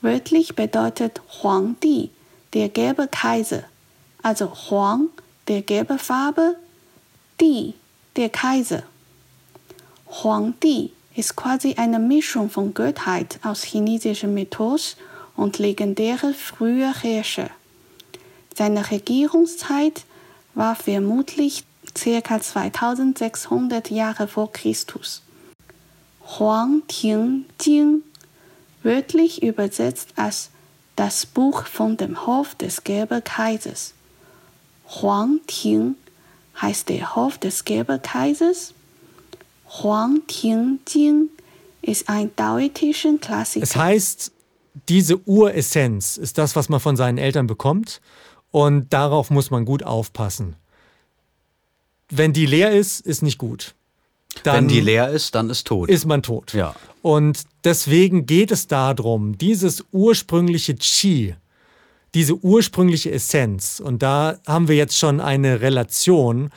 [0.00, 2.10] Wörtlich bedeutet Huang Di,
[2.54, 3.64] der gelbe Kaiser.
[4.22, 5.08] Also Huang,
[5.48, 6.54] der gelbe Farbe,
[7.40, 7.74] Di,
[8.14, 8.84] der Kaiser.
[10.06, 14.96] Huang Di ist quasi eine Mischung von Gottheit aus chinesischem Mythos
[15.34, 17.50] und legendäre frühe Herrscher.
[18.56, 20.04] Seine Regierungszeit
[20.54, 21.64] war vermutlich
[21.94, 22.40] ca.
[22.40, 25.22] 2600 Jahre vor Christus.
[26.38, 28.02] Huang Ting Jing
[28.82, 30.50] wörtlich übersetzt als
[30.96, 33.94] das Buch von dem Hof des Gelben Kaisers.
[34.86, 35.96] Huang Ting
[36.60, 38.74] heißt der Hof des Gelben Kaisers.
[39.82, 41.28] Huang Ting Jing
[41.80, 43.64] ist ein daoistischen Klassiker.
[43.64, 44.32] Es heißt,
[44.88, 48.00] diese Uressenz ist das, was man von seinen Eltern bekommt
[48.50, 50.56] und darauf muss man gut aufpassen.
[52.14, 53.74] Wenn die leer ist, ist nicht gut.
[54.44, 55.88] Dann Wenn die leer ist, dann ist tot.
[55.88, 56.52] Ist man tot.
[56.52, 56.74] Ja.
[57.00, 61.34] Und deswegen geht es darum, dieses ursprüngliche Qi,
[62.14, 66.50] diese ursprüngliche Essenz, und da haben wir jetzt schon eine Relation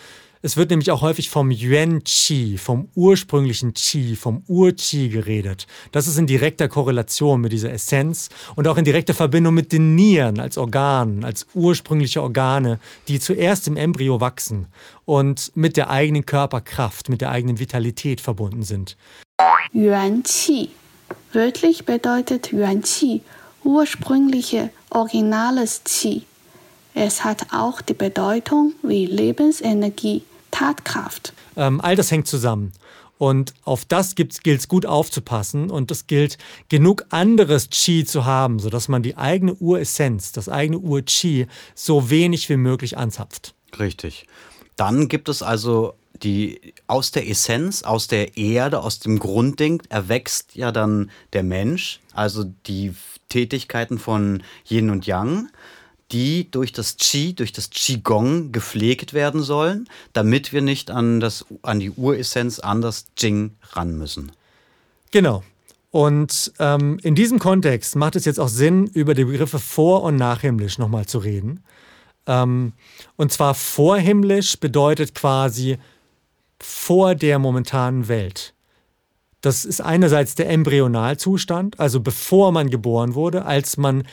[0.46, 5.66] es wird nämlich auch häufig vom Yuan-Qi, vom ursprünglichen Qi, vom Ur-Qi geredet.
[5.92, 9.96] Das ist in direkter Korrelation mit dieser Essenz und auch in direkter Verbindung mit den
[9.96, 14.68] Nieren als Organen, als ursprüngliche Organe, die zuerst im Embryo wachsen
[15.06, 18.98] und mit der eigenen Körperkraft, mit der eigenen Vitalität verbunden sind.
[19.74, 20.70] Yuan-Qi.
[21.34, 23.22] Wörtlich bedeutet Yuan-Qi
[23.64, 26.22] ursprüngliche, originales Qi.
[26.94, 30.24] Es hat auch die Bedeutung wie Lebensenergie,
[30.56, 31.34] Tatkraft.
[31.58, 32.72] Ähm, all das hängt zusammen.
[33.18, 36.38] Und auf das gilt es gut aufzupassen und es gilt,
[36.70, 42.50] genug anderes Qi zu haben, sodass man die eigene Uressenz, das eigene Ur-Qi so wenig
[42.50, 43.54] wie möglich anzapft.
[43.80, 44.28] Richtig.
[44.76, 50.56] Dann gibt es also die aus der Essenz, aus der Erde, aus dem Grundding erwächst
[50.56, 52.94] ja dann der Mensch, also die
[53.30, 55.50] Tätigkeiten von Yin und Yang
[56.12, 61.46] die durch das Qi, durch das Qigong gepflegt werden sollen, damit wir nicht an, das,
[61.64, 64.32] an die Uressenz, an das Jing ran müssen.
[65.12, 65.44] Genau.
[65.92, 70.18] Und ähm, in diesem Kontext macht es jetzt auch Sinn, über die Begriffe vor- und
[70.18, 71.64] nachhimmlisch nochmal zu reden.
[72.28, 72.74] Ähm,
[73.16, 75.78] und zwar vorhimmlisch bedeutet quasi
[76.60, 78.54] vor der momentanen Welt.
[79.42, 84.04] Das ist einerseits der Embryonalzustand, also bevor man geboren wurde, als man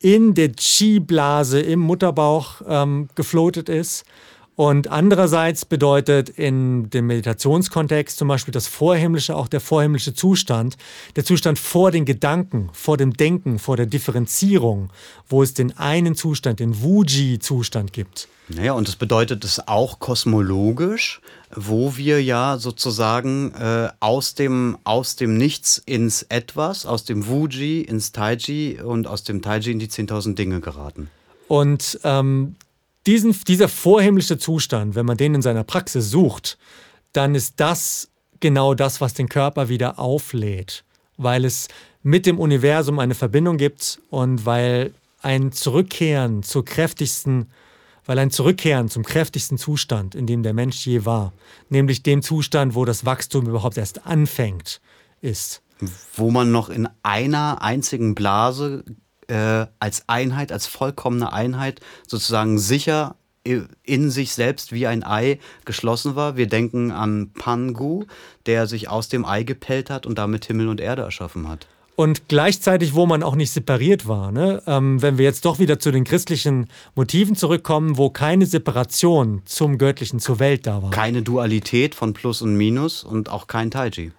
[0.00, 4.04] in der Chi-Blase im Mutterbauch ähm, geflotet ist.
[4.56, 10.78] Und andererseits bedeutet in dem Meditationskontext zum Beispiel das Vorhimmlische auch der vorhimmlische Zustand,
[11.14, 14.88] der Zustand vor den Gedanken, vor dem Denken, vor der Differenzierung,
[15.28, 18.28] wo es den einen Zustand, den Wuji-Zustand gibt.
[18.48, 21.20] Naja, und das bedeutet es auch kosmologisch,
[21.54, 27.82] wo wir ja sozusagen äh, aus, dem, aus dem Nichts ins Etwas, aus dem Wuji
[27.82, 31.10] ins Taiji und aus dem Taiji in die 10.000 Dinge geraten.
[31.48, 32.56] Und ähm,
[33.06, 36.58] diesen, dieser vorhimmlische Zustand, wenn man den in seiner Praxis sucht,
[37.12, 40.84] dann ist das genau das, was den Körper wieder auflädt,
[41.16, 41.68] weil es
[42.02, 44.92] mit dem Universum eine Verbindung gibt und weil
[45.22, 47.50] ein Zurückkehren zur kräftigsten,
[48.04, 51.32] weil ein Zurückkehren zum kräftigsten Zustand, in dem der Mensch je war,
[51.68, 54.80] nämlich dem Zustand, wo das Wachstum überhaupt erst anfängt,
[55.20, 55.62] ist.
[56.14, 58.84] Wo man noch in einer einzigen Blase
[59.28, 63.16] äh, als Einheit, als vollkommene Einheit sozusagen sicher
[63.84, 66.36] in sich selbst wie ein Ei geschlossen war.
[66.36, 68.04] Wir denken an Pangu,
[68.46, 71.68] der sich aus dem Ei gepellt hat und damit Himmel und Erde erschaffen hat.
[71.94, 74.30] Und gleichzeitig, wo man auch nicht separiert war.
[74.30, 74.62] Ne?
[74.66, 79.78] Ähm, wenn wir jetzt doch wieder zu den christlichen Motiven zurückkommen, wo keine Separation zum
[79.78, 80.90] Göttlichen, zur Welt da war.
[80.90, 84.12] Keine Dualität von Plus und Minus und auch kein Taiji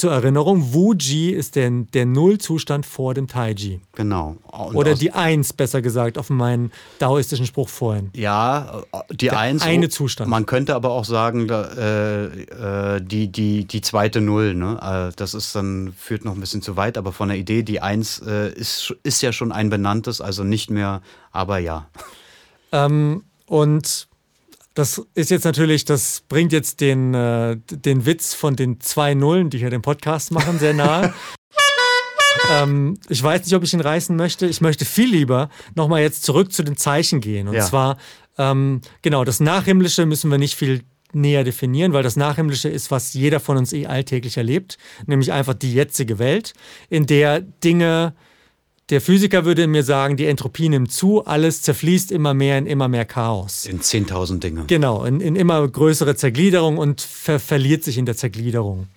[0.00, 3.80] zur Erinnerung, Wu-Ji ist der, der Nullzustand vor dem Tai-Ji.
[3.92, 4.38] Genau.
[4.46, 8.10] Und Oder die Eins, besser gesagt, auf meinen daoistischen Spruch vorhin.
[8.14, 9.62] Ja, die der Eins.
[9.62, 10.30] Eine Zustand.
[10.30, 14.54] Man könnte aber auch sagen, äh, äh, die, die, die zweite Null.
[14.54, 15.10] Ne?
[15.10, 17.82] Äh, das ist dann, führt noch ein bisschen zu weit, aber von der Idee, die
[17.82, 21.88] Eins äh, ist, ist ja schon ein benanntes, also nicht mehr, aber ja.
[22.72, 24.08] Ähm, und
[24.74, 29.50] das ist jetzt natürlich, das bringt jetzt den, äh, den Witz von den zwei Nullen,
[29.50, 31.12] die hier den Podcast machen, sehr nahe.
[32.50, 34.46] Ähm, ich weiß nicht, ob ich ihn reißen möchte.
[34.46, 37.48] Ich möchte viel lieber nochmal jetzt zurück zu den Zeichen gehen.
[37.48, 37.64] Und Ja.
[37.66, 37.96] zwar,
[38.38, 43.14] ähm, genau, das Nachhimmlische müssen wir nicht viel näher definieren, weil das Nachhimmlische ist, was
[43.14, 46.54] jeder von uns eh alltäglich erlebt, nämlich einfach die jetzige Welt,
[46.88, 48.14] in der Dinge,
[48.90, 52.88] der Physiker würde mir sagen, die Entropie nimmt zu, alles zerfließt immer mehr in immer
[52.88, 53.66] mehr Chaos.
[53.66, 54.64] In 10.000 Dinge.
[54.66, 58.88] Genau, in, in immer größere Zergliederung und ver verliert sich in der Zergliederung.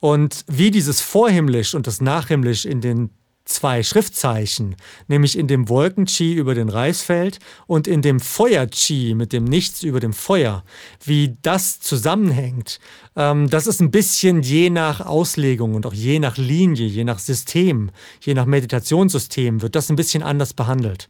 [0.00, 3.10] Und wie dieses Vorhimmlisch und das Nachhimmlisch in den
[3.48, 4.76] zwei Schriftzeichen,
[5.08, 10.00] nämlich in dem Wolken-Chi über den Reisfeld und in dem Feuer-Chi mit dem Nichts über
[10.00, 10.64] dem Feuer,
[11.04, 12.78] wie das zusammenhängt,
[13.16, 17.18] ähm, das ist ein bisschen je nach Auslegung und auch je nach Linie, je nach
[17.18, 17.90] System,
[18.20, 21.08] je nach Meditationssystem wird das ein bisschen anders behandelt.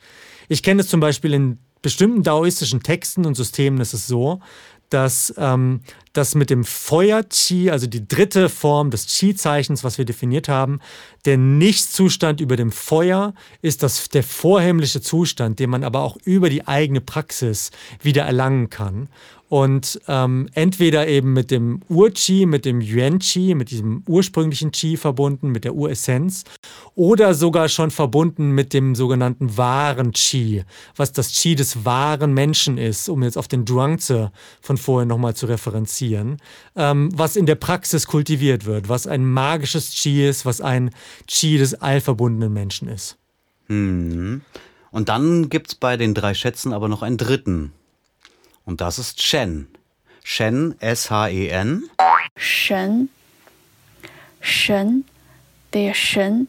[0.48, 4.40] Ich kenne es zum Beispiel in bestimmten daoistischen Texten und Systemen ist es so,
[4.90, 5.80] dass ähm,
[6.12, 10.80] das mit dem Feuer-Chi, also die dritte Form des Chi-Zeichens, was wir definiert haben,
[11.24, 16.50] der Nichtzustand über dem Feuer ist das, der vorhimmlische Zustand, den man aber auch über
[16.50, 17.70] die eigene Praxis
[18.02, 19.08] wieder erlangen kann.
[19.48, 25.50] Und ähm, entweder eben mit dem Ur-Chi, mit dem Yuan-Chi, mit diesem ursprünglichen Chi verbunden,
[25.50, 26.44] mit der Uressenz,
[26.94, 30.64] oder sogar schon verbunden mit dem sogenannten wahren Chi,
[30.96, 34.28] was das Chi des wahren Menschen ist, um jetzt auf den Zhuangzi
[34.60, 36.36] von vorhin nochmal zu referenzieren,
[36.76, 40.90] ähm, was in der Praxis kultiviert wird, was ein magisches Chi ist, was ein
[41.26, 43.16] Chi des allverbundenen Menschen ist.
[44.90, 47.72] Und dann gibt es bei den drei Schätzen aber noch einen dritten.
[48.68, 49.66] Und das ist Shen.
[50.22, 51.88] Shen, S-H-E-N.
[52.36, 53.08] 神，
[54.42, 55.04] 神
[55.72, 56.48] ，der Shen.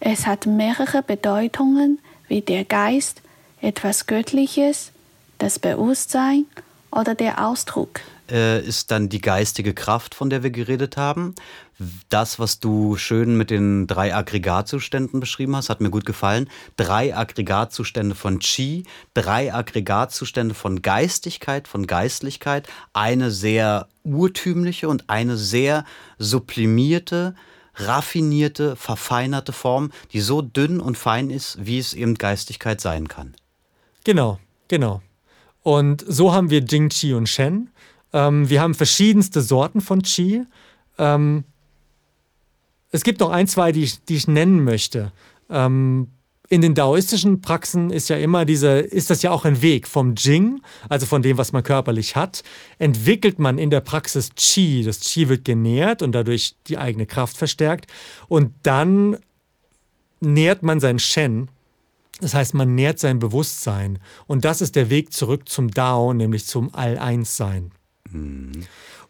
[0.00, 1.98] Es hat mehrere Bedeutungen
[2.28, 3.20] wie der Geist,
[3.60, 4.92] etwas Göttliches,
[5.36, 6.46] das Bewusstsein
[6.90, 8.00] oder der Ausdruck.
[8.30, 11.34] Äh, ist dann die geistige Kraft, von der wir geredet haben.
[12.08, 16.50] Das, was du schön mit den drei Aggregatzuständen beschrieben hast, hat mir gut gefallen.
[16.76, 25.36] Drei Aggregatzustände von Qi, drei Aggregatzustände von Geistigkeit, von Geistlichkeit, eine sehr urtümliche und eine
[25.36, 25.84] sehr
[26.18, 27.34] sublimierte,
[27.76, 33.34] raffinierte, verfeinerte Form, die so dünn und fein ist, wie es eben Geistigkeit sein kann.
[34.04, 35.02] Genau, genau.
[35.62, 37.70] Und so haben wir Jing Qi und Shen.
[38.12, 40.44] Ähm, wir haben verschiedenste Sorten von Qi.
[40.98, 41.44] Ähm,
[42.90, 45.12] es gibt noch ein, zwei, die ich, die ich nennen möchte.
[45.50, 46.08] Ähm,
[46.50, 50.14] in den daoistischen Praxen ist ja immer diese, ist das ja auch ein Weg vom
[50.14, 52.42] Jing, also von dem, was man körperlich hat,
[52.78, 54.82] entwickelt man in der Praxis Qi.
[54.82, 57.90] Das Qi wird genährt und dadurch die eigene Kraft verstärkt.
[58.28, 59.18] Und dann
[60.20, 61.50] nährt man sein Shen,
[62.20, 63.98] das heißt, man nährt sein Bewusstsein.
[64.26, 67.70] Und das ist der Weg zurück zum Dao, nämlich zum All-Eins-Sein.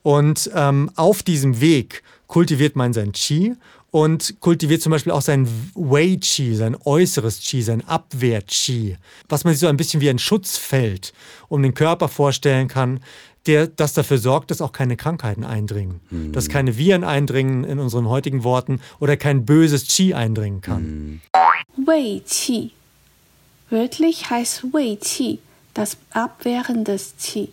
[0.03, 3.55] Und ähm, auf diesem Weg kultiviert man sein Qi
[3.91, 8.97] und kultiviert zum Beispiel auch sein Wei-Qi, sein äußeres Qi, sein Abwehr-Qi,
[9.29, 11.13] was man sich so ein bisschen wie ein Schutzfeld
[11.49, 13.01] um den Körper vorstellen kann,
[13.47, 16.01] der, das dafür sorgt, dass auch keine Krankheiten eindringen,
[16.33, 21.23] dass keine Viren eindringen in unseren heutigen Worten oder kein böses Qi eindringen kann.
[21.77, 22.73] Wei Qi.
[23.71, 25.39] Wörtlich heißt Wei Qi
[25.73, 27.49] das Abwehren des Qi.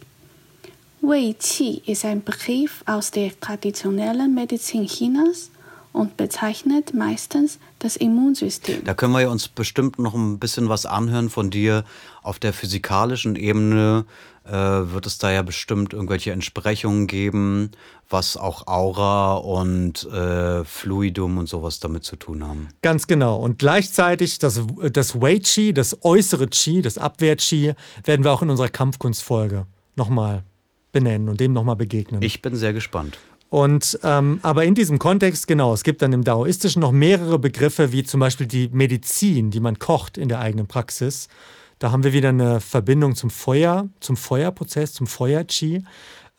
[1.08, 5.52] Wei Qi ist ein Begriff aus der traditionellen Medizin Chinas
[5.94, 8.84] und bezeichnet meistens das Immunsystem.
[8.84, 11.84] Da können wir uns bestimmt noch ein bisschen was anhören von dir.
[12.24, 14.06] Auf der physikalischen Ebene
[14.46, 17.70] äh, wird es da ja bestimmt irgendwelche Entsprechungen geben,
[18.10, 22.70] was auch Aura und äh, Fluidum und sowas damit zu tun haben.
[22.82, 23.38] Ganz genau.
[23.38, 24.60] Und gleichzeitig das,
[24.92, 30.44] das Wei-Chi, das äußere Chi, das Abwehr-Chi, werden wir auch in unserer Kampfkunstfolge nochmal
[30.96, 32.22] benennen und dem nochmal begegnen.
[32.22, 33.18] Ich bin sehr gespannt.
[33.50, 37.92] Und ähm, aber in diesem Kontext, genau, es gibt dann im Daoistischen noch mehrere Begriffe,
[37.92, 41.28] wie zum Beispiel die Medizin, die man kocht in der eigenen Praxis.
[41.80, 45.84] Da haben wir wieder eine Verbindung zum Feuer, zum Feuerprozess, zum Feuer-Chi.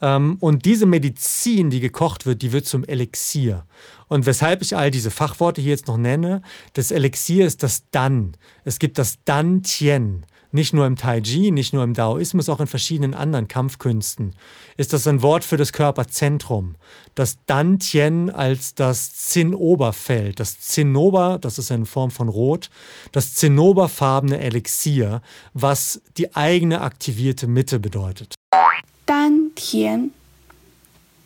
[0.00, 3.66] Ähm, und diese Medizin, die gekocht wird, die wird zum Elixier.
[4.08, 6.40] Und weshalb ich all diese Fachworte hier jetzt noch nenne,
[6.72, 8.38] das Elixier ist das Dan.
[8.64, 10.24] Es gibt das Dan Tien.
[10.56, 14.34] Nicht nur im Taiji, nicht nur im Daoismus, auch in verschiedenen anderen Kampfkünsten
[14.78, 16.76] ist das ein Wort für das Körperzentrum.
[17.14, 20.40] Das Dantien als das Zinnoberfeld.
[20.40, 22.70] Das Zinnober, das ist eine Form von Rot,
[23.12, 25.20] das zinnoberfarbene Elixier,
[25.52, 28.34] was die eigene aktivierte Mitte bedeutet.
[29.04, 30.14] Dantien.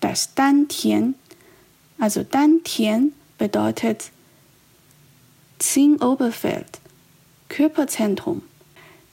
[0.01, 1.15] Das Dantien,
[2.01, 4.11] also Dantien bedeutet
[5.61, 6.81] Zinnoberfeld,
[7.49, 8.43] Körperzentrum.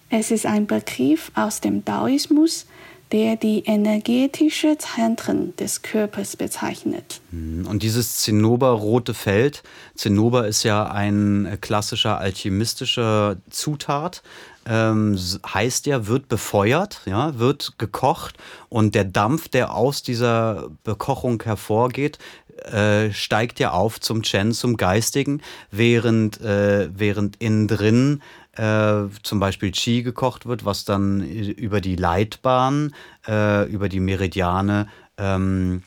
[0.10, 2.66] Es ist ein Begriff aus dem Daoismus,
[3.12, 7.22] der die energetischen Zentren des Körpers bezeichnet.
[7.32, 9.64] Und dieses Zinnober-rote Feld,
[9.96, 14.24] Zinnober ist ja ein klassischer alchemistischer Zutat,
[14.66, 18.38] ähm, heißt ja, wird befeuert, ja, wird gekocht.
[18.68, 22.20] Und der Dampf, der aus dieser Bekochung hervorgeht,
[22.66, 25.42] äh, steigt ja auf zum Chen, zum Geistigen,
[25.72, 28.22] während, äh, während innen drin
[28.58, 32.94] äh, zum Beispiel Qi gekocht wird, was dann über die Leitbahn,
[33.28, 34.88] äh, über die Meridiane
[35.18, 35.84] ähm,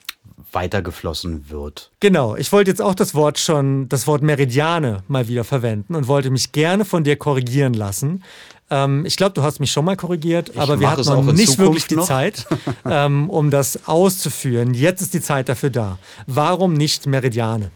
[0.52, 1.90] weitergeflossen wird.
[2.00, 6.08] Genau, ich wollte jetzt auch das Wort schon, das Wort Meridiane mal wieder verwenden und
[6.08, 8.22] wollte mich gerne von dir korrigieren lassen.
[8.70, 11.52] Ähm, ich glaube, du hast mich schon mal korrigiert, Ich aber wir hatten noch nicht
[11.52, 12.06] Zukunft wirklich die noch.
[12.06, 12.46] Zeit,
[12.84, 14.74] ähm, um das auszuführen.
[14.74, 15.98] Jetzt ist die Zeit dafür da.
[16.26, 17.70] Warum nicht Meridiane?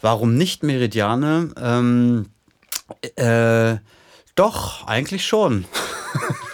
[0.00, 1.50] Warum nicht Meridiane?
[1.60, 2.26] Ähm,
[3.16, 3.76] äh,
[4.38, 5.64] doch, eigentlich schon.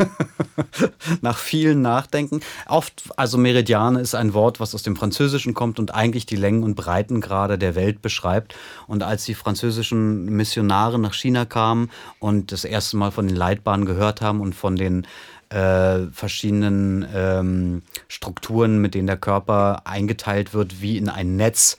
[1.20, 2.40] Nach vielen Nachdenken.
[2.66, 6.62] Oft, also Meridiane ist ein Wort, was aus dem Französischen kommt und eigentlich die Längen
[6.62, 8.54] und Breitengrade der Welt beschreibt.
[8.86, 13.84] Und als die französischen Missionare nach China kamen und das erste Mal von den Leitbahnen
[13.84, 15.06] gehört haben und von den
[15.50, 21.76] äh, verschiedenen ähm, Strukturen, mit denen der Körper eingeteilt wird, wie in ein Netz,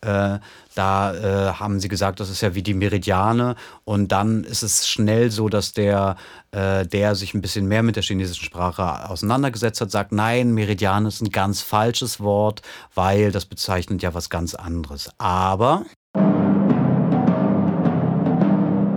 [0.00, 0.38] äh,
[0.74, 3.56] da äh, haben sie gesagt, das ist ja wie die Meridiane.
[3.84, 6.16] Und dann ist es schnell so, dass der,
[6.52, 11.08] äh, der sich ein bisschen mehr mit der chinesischen Sprache auseinandergesetzt hat, sagt, nein, Meridiane
[11.08, 12.62] ist ein ganz falsches Wort,
[12.94, 15.10] weil das bezeichnet ja was ganz anderes.
[15.18, 15.84] Aber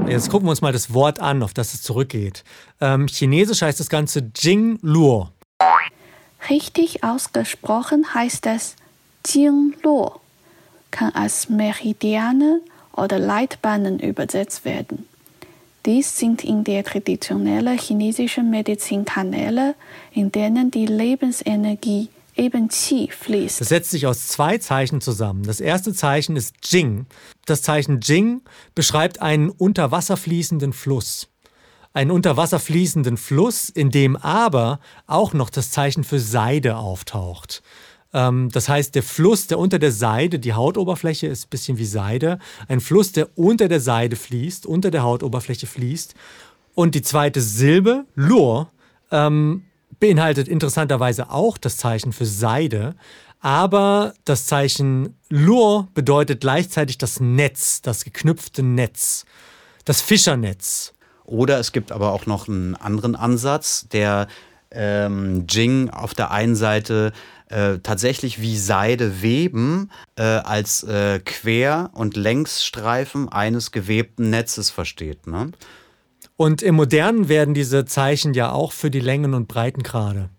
[0.07, 2.43] Jetzt gucken wir uns mal das Wort an, auf das es zurückgeht.
[2.81, 5.29] Ähm, Chinesisch heißt das Ganze Jing Luo.
[6.49, 8.75] Richtig ausgesprochen heißt es
[9.25, 10.20] Jingluo,
[10.91, 12.61] kann als Meridiane
[12.93, 15.07] oder Leitbahnen übersetzt werden.
[15.85, 19.73] Dies sind in der traditionellen chinesischen Medizin Kanäle,
[20.13, 23.61] in denen die Lebensenergie eben Qi fließt.
[23.61, 25.43] Das setzt sich aus zwei Zeichen zusammen.
[25.43, 27.07] Das erste Zeichen ist Jing.
[27.45, 28.41] Das Zeichen Jing
[28.75, 31.29] beschreibt einen unter Wasser fließenden Fluss.
[31.93, 37.63] Einen unter Wasser fließenden Fluss, in dem aber auch noch das Zeichen für Seide auftaucht.
[38.13, 41.85] Ähm, das heißt, der Fluss, der unter der Seide, die Hautoberfläche ist ein bisschen wie
[41.85, 46.15] Seide, ein Fluss, der unter der Seide fließt, unter der Hautoberfläche fließt.
[46.73, 48.71] Und die zweite Silbe, Lur,
[49.11, 49.63] ähm,
[49.99, 52.95] beinhaltet interessanterweise auch das Zeichen für Seide,
[53.39, 59.25] aber das Zeichen Lur bedeutet gleichzeitig das Netz, das geknüpfte Netz,
[59.85, 60.93] das Fischernetz.
[61.25, 64.27] Oder es gibt aber auch noch einen anderen Ansatz, der
[64.69, 67.13] ähm, Jing auf der einen Seite
[67.51, 75.27] äh, tatsächlich wie Seide weben äh, als äh, Quer- und Längsstreifen eines gewebten Netzes versteht.
[75.27, 75.51] Ne?
[76.37, 80.29] Und im Modernen werden diese Zeichen ja auch für die Längen und Breitengrade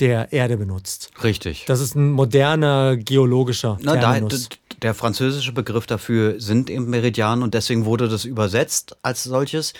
[0.00, 1.10] der Erde benutzt.
[1.22, 1.64] Richtig.
[1.66, 4.48] Das ist ein moderner geologischer Na, da, Terminus.
[4.80, 9.74] der französische Begriff dafür sind eben Meridianen und deswegen wurde das übersetzt als solches.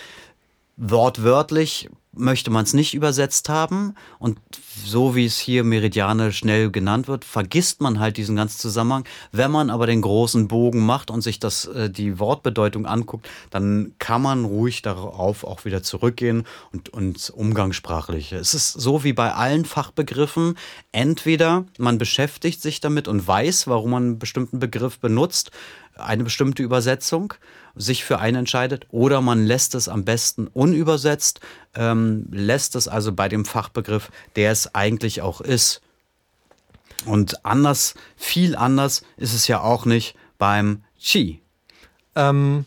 [0.76, 4.38] Wortwörtlich möchte man es nicht übersetzt haben und
[4.84, 9.04] so wie es hier Meridiane schnell genannt wird, vergisst man halt diesen ganzen Zusammenhang.
[9.30, 13.94] Wenn man aber den großen Bogen macht und sich das, äh, die Wortbedeutung anguckt, dann
[13.98, 18.36] kann man ruhig darauf auch wieder zurückgehen und, und umgangssprachliche.
[18.36, 20.56] Es ist so wie bei allen Fachbegriffen,
[20.90, 25.52] entweder man beschäftigt sich damit und weiß, warum man einen bestimmten Begriff benutzt,
[25.96, 27.34] eine bestimmte Übersetzung,
[27.74, 31.40] sich für einen entscheidet, oder man lässt es am besten unübersetzt,
[31.74, 35.80] ähm, lässt es also bei dem Fachbegriff, der es eigentlich auch ist.
[37.06, 41.40] Und anders, viel anders ist es ja auch nicht beim Qi.
[42.14, 42.64] Ähm,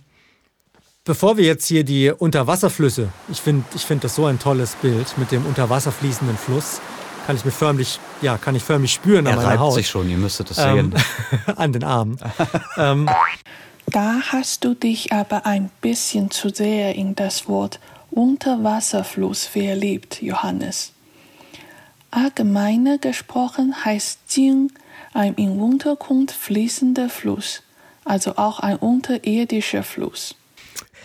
[1.04, 5.18] bevor wir jetzt hier die Unterwasserflüsse, ich finde ich find das so ein tolles Bild
[5.18, 6.82] mit dem unter Wasser fließenden Fluss,
[7.26, 9.88] kann ich mir förmlich, ja, kann ich förmlich spüren an Er meiner reibt Haut, sich
[9.90, 11.04] schon, ihr müsstet das ähm, sehen.
[11.56, 12.18] an den Armen.
[12.78, 13.10] ähm,
[13.88, 17.80] Da hast du dich aber ein bisschen zu sehr in das Wort
[18.12, 20.94] Unterwasserfluss verliebt, Johannes.
[22.12, 24.72] Allgemeiner gesprochen heißt Jing
[25.14, 27.64] ein im Untergrund fließender Fluss,
[28.06, 30.36] also auch ein unterirdischer Fluss.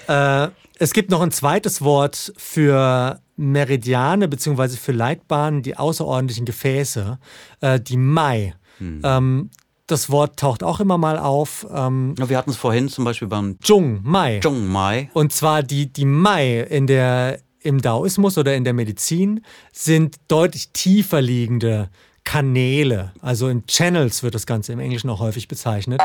[0.06, 0.48] Äh,
[0.78, 4.76] es gibt noch ein zweites Wort für Meridiane bzw.
[4.76, 7.18] für Leitbahnen, die außerordentlichen Gefäße,
[7.60, 8.54] äh, die Mai.
[8.80, 9.50] Ähm,
[9.90, 11.66] das Wort taucht auch immer mal auf.
[11.74, 14.40] Ähm, Wir hatten es vorhin zum Beispiel beim Zhong Mai.
[14.40, 15.10] Zhongmai.
[15.14, 20.70] Und zwar die, die Mai in der, im Daoismus oder in der Medizin sind deutlich
[20.70, 21.88] tiefer liegende
[22.24, 23.12] Kanäle.
[23.22, 26.00] Also in Channels wird das Ganze im Englischen auch häufig bezeichnet.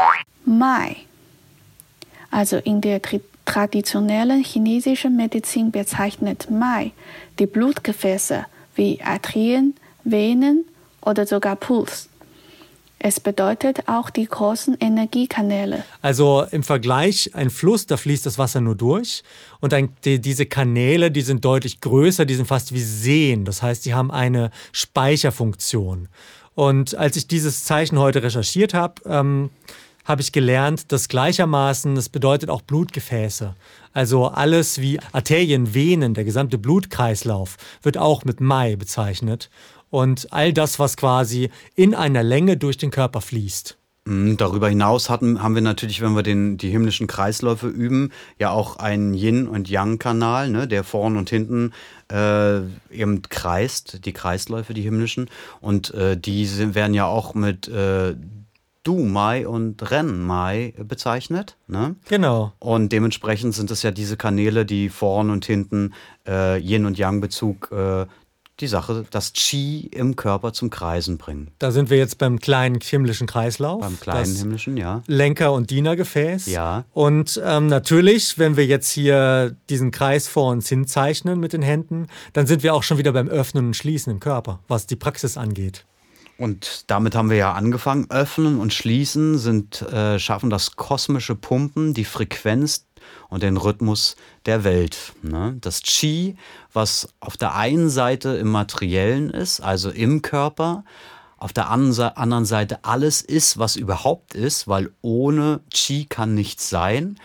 [0.45, 0.95] Mai.
[2.31, 3.01] Also in der
[3.45, 6.91] traditionellen chinesischen Medizin bezeichnet Mai
[7.39, 10.65] die Blutgefäße wie Arterien, Venen
[11.01, 12.09] oder sogar Puls.
[13.05, 15.83] Es bedeutet auch die großen Energiekanäle.
[16.01, 19.23] Also im Vergleich, ein Fluss, da fließt das Wasser nur durch.
[19.59, 23.43] Und ein, die, diese Kanäle, die sind deutlich größer, die sind fast wie Seen.
[23.43, 26.07] Das heißt, die haben eine Speicherfunktion.
[26.55, 29.49] Und als ich dieses Zeichen heute recherchiert habe, ähm,
[30.05, 33.53] habe ich gelernt, dass gleichermaßen, das bedeutet auch Blutgefäße.
[33.91, 39.49] Also alles wie Arterien, Venen, der gesamte Blutkreislauf wird auch mit Mai bezeichnet.
[39.93, 43.77] Und all das, was quasi in einer Länge durch den Körper fließt.
[44.05, 48.49] Mhm, darüber hinaus hatten, haben wir natürlich, wenn wir den, die himmlischen Kreisläufe üben, ja
[48.49, 51.73] auch einen Yin- und Yang-Kanal, ne, der vorn und hinten
[52.11, 55.29] äh, eben kreist, die Kreisläufe, die himmlischen.
[55.61, 58.15] Und äh, die sind, werden ja auch mit äh,
[58.81, 61.55] Du Mai und Ren Mai bezeichnet.
[61.67, 61.95] Ne?
[62.09, 62.51] Genau.
[62.57, 65.93] Und dementsprechend sind es ja diese Kanäle, die vorn und hinten
[66.27, 68.07] äh, Yin- und Yang-Bezug äh,
[68.59, 71.51] die Sache, das Qi im Körper zum Kreisen bringen.
[71.59, 73.81] Da sind wir jetzt beim kleinen himmlischen Kreislauf.
[73.81, 75.01] Beim kleinen himmlischen, ja.
[75.07, 76.45] Lenker- und Dienergefäß.
[76.47, 76.85] Ja.
[76.93, 82.07] Und ähm, natürlich, wenn wir jetzt hier diesen Kreis vor uns hinzeichnen mit den Händen,
[82.33, 85.35] dann sind wir auch schon wieder beim Öffnen und Schließen im Körper, was die Praxis
[85.35, 85.85] angeht.
[86.37, 88.09] Und damit haben wir ja angefangen.
[88.09, 92.85] Öffnen und schließen sind, äh, schaffen das kosmische Pumpen, die Frequenz
[93.29, 95.13] und den Rhythmus der Welt.
[95.21, 95.57] Ne?
[95.61, 96.35] Das Qi,
[96.71, 100.83] was auf der einen Seite im Materiellen ist, also im Körper,
[101.37, 107.17] auf der anderen Seite alles ist, was überhaupt ist, weil ohne Qi kann nichts sein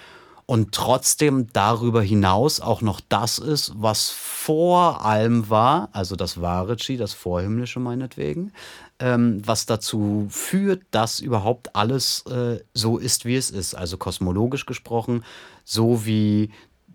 [0.50, 6.76] und trotzdem darüber hinaus auch noch das ist, was vor allem war, also das wahre
[6.76, 8.52] Qi, das Vorhimmlische meinetwegen,
[8.98, 13.74] ähm, was dazu führt, dass überhaupt alles äh, so ist, wie es ist.
[13.74, 15.22] Also kosmologisch gesprochen,
[15.68, 16.50] so wie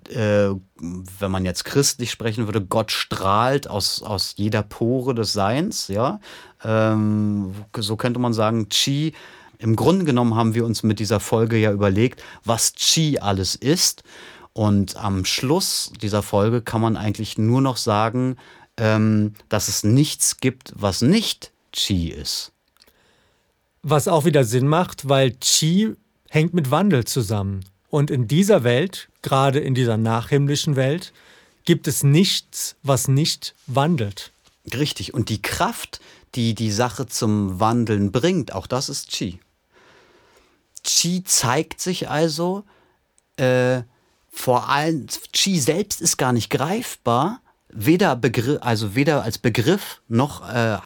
[0.10, 0.50] äh,
[0.80, 6.20] wenn man jetzt christlich sprechen würde, Gott strahlt aus, aus jeder Pore des Seins, ja.
[6.64, 9.14] Ähm, so könnte man sagen, Qi.
[9.60, 14.04] Im Grunde genommen haben wir uns mit dieser Folge ja überlegt, was Qi alles ist.
[14.52, 18.36] Und am Schluss dieser Folge kann man eigentlich nur noch sagen,
[18.76, 22.52] ähm, dass es nichts gibt, was nicht Qi ist.
[23.84, 25.96] Was auch wieder Sinn macht, weil Qi
[26.30, 27.64] hängt mit Wandel zusammen.
[27.94, 31.14] Und in dieser Welt, gerade in dieser nachhimmlischen Welt,
[31.64, 34.32] gibt es nichts, was nicht wandelt.
[34.74, 35.14] Richtig.
[35.14, 36.02] Und die Kraft,
[36.34, 39.40] die die Sache zum Wandeln bringt, auch das ist Qi.
[40.84, 42.64] Qi zeigt sich also
[43.38, 43.84] äh,
[44.32, 50.42] vor allem, Qi selbst ist gar nicht greifbar, weder, Begriff, also weder als Begriff noch
[50.50, 50.80] äh,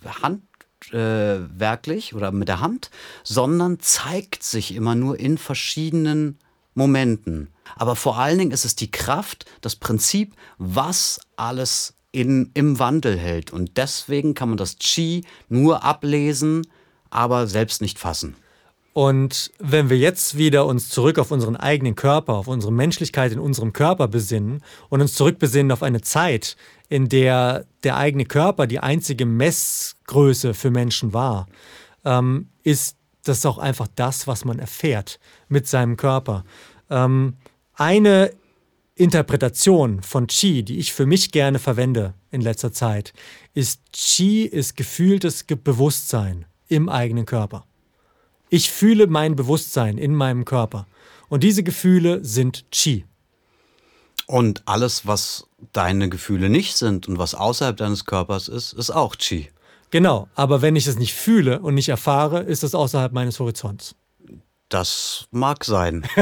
[0.92, 2.92] handwerklich äh, oder mit der Hand,
[3.24, 6.40] sondern zeigt sich immer nur in verschiedenen
[6.78, 7.50] Momenten.
[7.76, 13.18] Aber vor allen Dingen ist es die Kraft, das Prinzip, was alles in, im Wandel
[13.18, 13.52] hält.
[13.52, 16.68] Und deswegen kann man das Qi nur ablesen,
[17.10, 18.36] aber selbst nicht fassen.
[18.94, 23.38] Und wenn wir jetzt wieder uns zurück auf unseren eigenen Körper, auf unsere Menschlichkeit in
[23.38, 26.58] unserem Körper besinnen und uns zurückbesinnen auf eine Zeit,
[26.90, 31.48] in der der eigene Körper die einzige Messgröße für Menschen war,
[32.06, 32.98] ähm, ist
[33.28, 36.44] das auch einfach das, was man erfährt mit seinem Körper.
[36.90, 37.36] Ähm,
[37.76, 38.32] eine
[38.96, 43.14] Interpretation von Qi, die ich für mich gerne verwende in letzter Zeit,
[43.54, 47.66] ist Qi ist gefühltes Bewusstsein im eigenen Körper.
[48.50, 50.88] Ich fühle mein Bewusstsein in meinem Körper.
[51.30, 53.06] Und diese Gefühle sind Qi.
[54.26, 59.16] Und alles, was deine Gefühle nicht sind und was außerhalb deines Körpers ist, ist auch
[59.16, 59.50] Qi.
[59.92, 63.96] Genau, aber wenn ich es nicht fühle und nicht erfahre, ist es außerhalb meines Horizonts.
[64.70, 66.06] Das mag sein.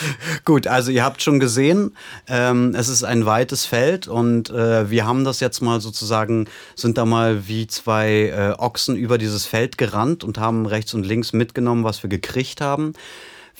[0.44, 1.96] Gut, also ihr habt schon gesehen,
[2.28, 6.98] ähm, es ist ein weites Feld und äh, wir haben das jetzt mal sozusagen, sind
[6.98, 11.32] da mal wie zwei äh, Ochsen über dieses Feld gerannt und haben rechts und links
[11.32, 12.94] mitgenommen, was wir gekriegt haben.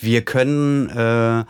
[0.00, 1.44] Wir können äh,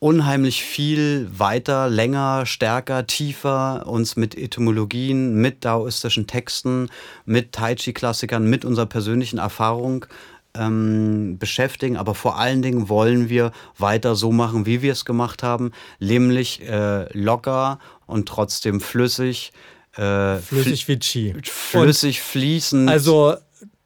[0.00, 6.88] unheimlich viel weiter, länger, stärker, tiefer uns mit Etymologien, mit daoistischen Texten,
[7.24, 10.06] mit Tai Chi-Klassikern, mit unserer persönlichen Erfahrung
[10.54, 15.42] ähm, beschäftigen, aber vor allen Dingen wollen wir weiter so machen, wie wir es gemacht
[15.42, 19.52] haben, nämlich äh, locker und trotzdem flüssig.
[19.96, 21.34] Äh, flüssig wie Chi.
[21.42, 22.88] Flüssig, und fließend.
[22.88, 23.36] Also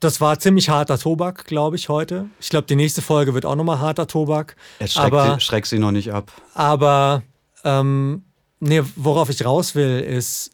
[0.02, 2.26] das war ziemlich harter Tobak, glaube ich, heute.
[2.40, 4.56] Ich glaube, die nächste Folge wird auch nochmal harter Tobak.
[4.80, 6.32] Es schreckt, aber, sie noch nicht ab.
[6.54, 7.22] Aber
[7.62, 8.24] ähm,
[8.58, 10.50] nee, worauf ich raus will, ist,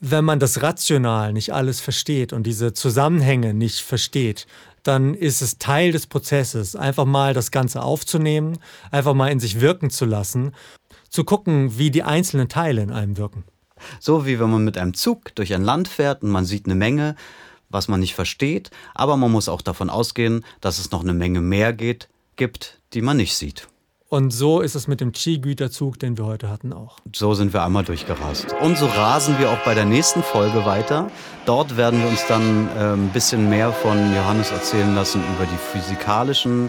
[0.00, 4.48] wenn man das rational nicht alles versteht und diese Zusammenhänge nicht versteht,
[4.82, 8.58] dann ist es Teil des Prozesses, einfach mal das Ganze aufzunehmen,
[8.90, 10.52] einfach mal in sich wirken zu lassen,
[11.08, 13.44] zu gucken, wie die einzelnen Teile in einem wirken.
[14.00, 16.74] So wie wenn man mit einem Zug durch ein Land fährt und man sieht eine
[16.74, 17.14] Menge,
[17.72, 21.40] was man nicht versteht, aber man muss auch davon ausgehen, dass es noch eine Menge
[21.40, 23.68] mehr geht, gibt, die man nicht sieht.
[24.12, 26.98] Und so ist es mit dem Qi-Güterzug, den wir heute hatten, auch.
[27.16, 28.54] So sind wir einmal durchgerast.
[28.60, 31.10] Und so rasen wir auch bei der nächsten Folge weiter.
[31.46, 35.56] Dort werden wir uns dann äh, ein bisschen mehr von Johannes erzählen lassen über die
[35.56, 36.68] physikalischen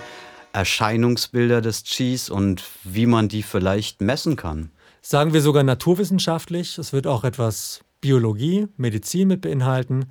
[0.54, 4.72] Erscheinungsbilder des Qis und wie man die vielleicht messen kann.
[5.02, 6.78] Sagen wir sogar naturwissenschaftlich.
[6.78, 10.06] Es wird auch etwas Biologie, Medizin mit beinhalten.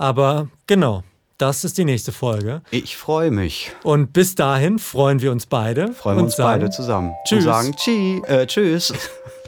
[0.00, 1.02] Aber genau,
[1.36, 2.62] das ist die nächste Folge.
[2.70, 3.72] Ich freue mich.
[3.82, 5.92] Und bis dahin freuen wir uns beide.
[5.92, 7.12] Freuen wir uns beide zusammen.
[7.26, 7.44] Tschüss.
[7.44, 8.94] Und sagen Tschü, äh, Tschüss.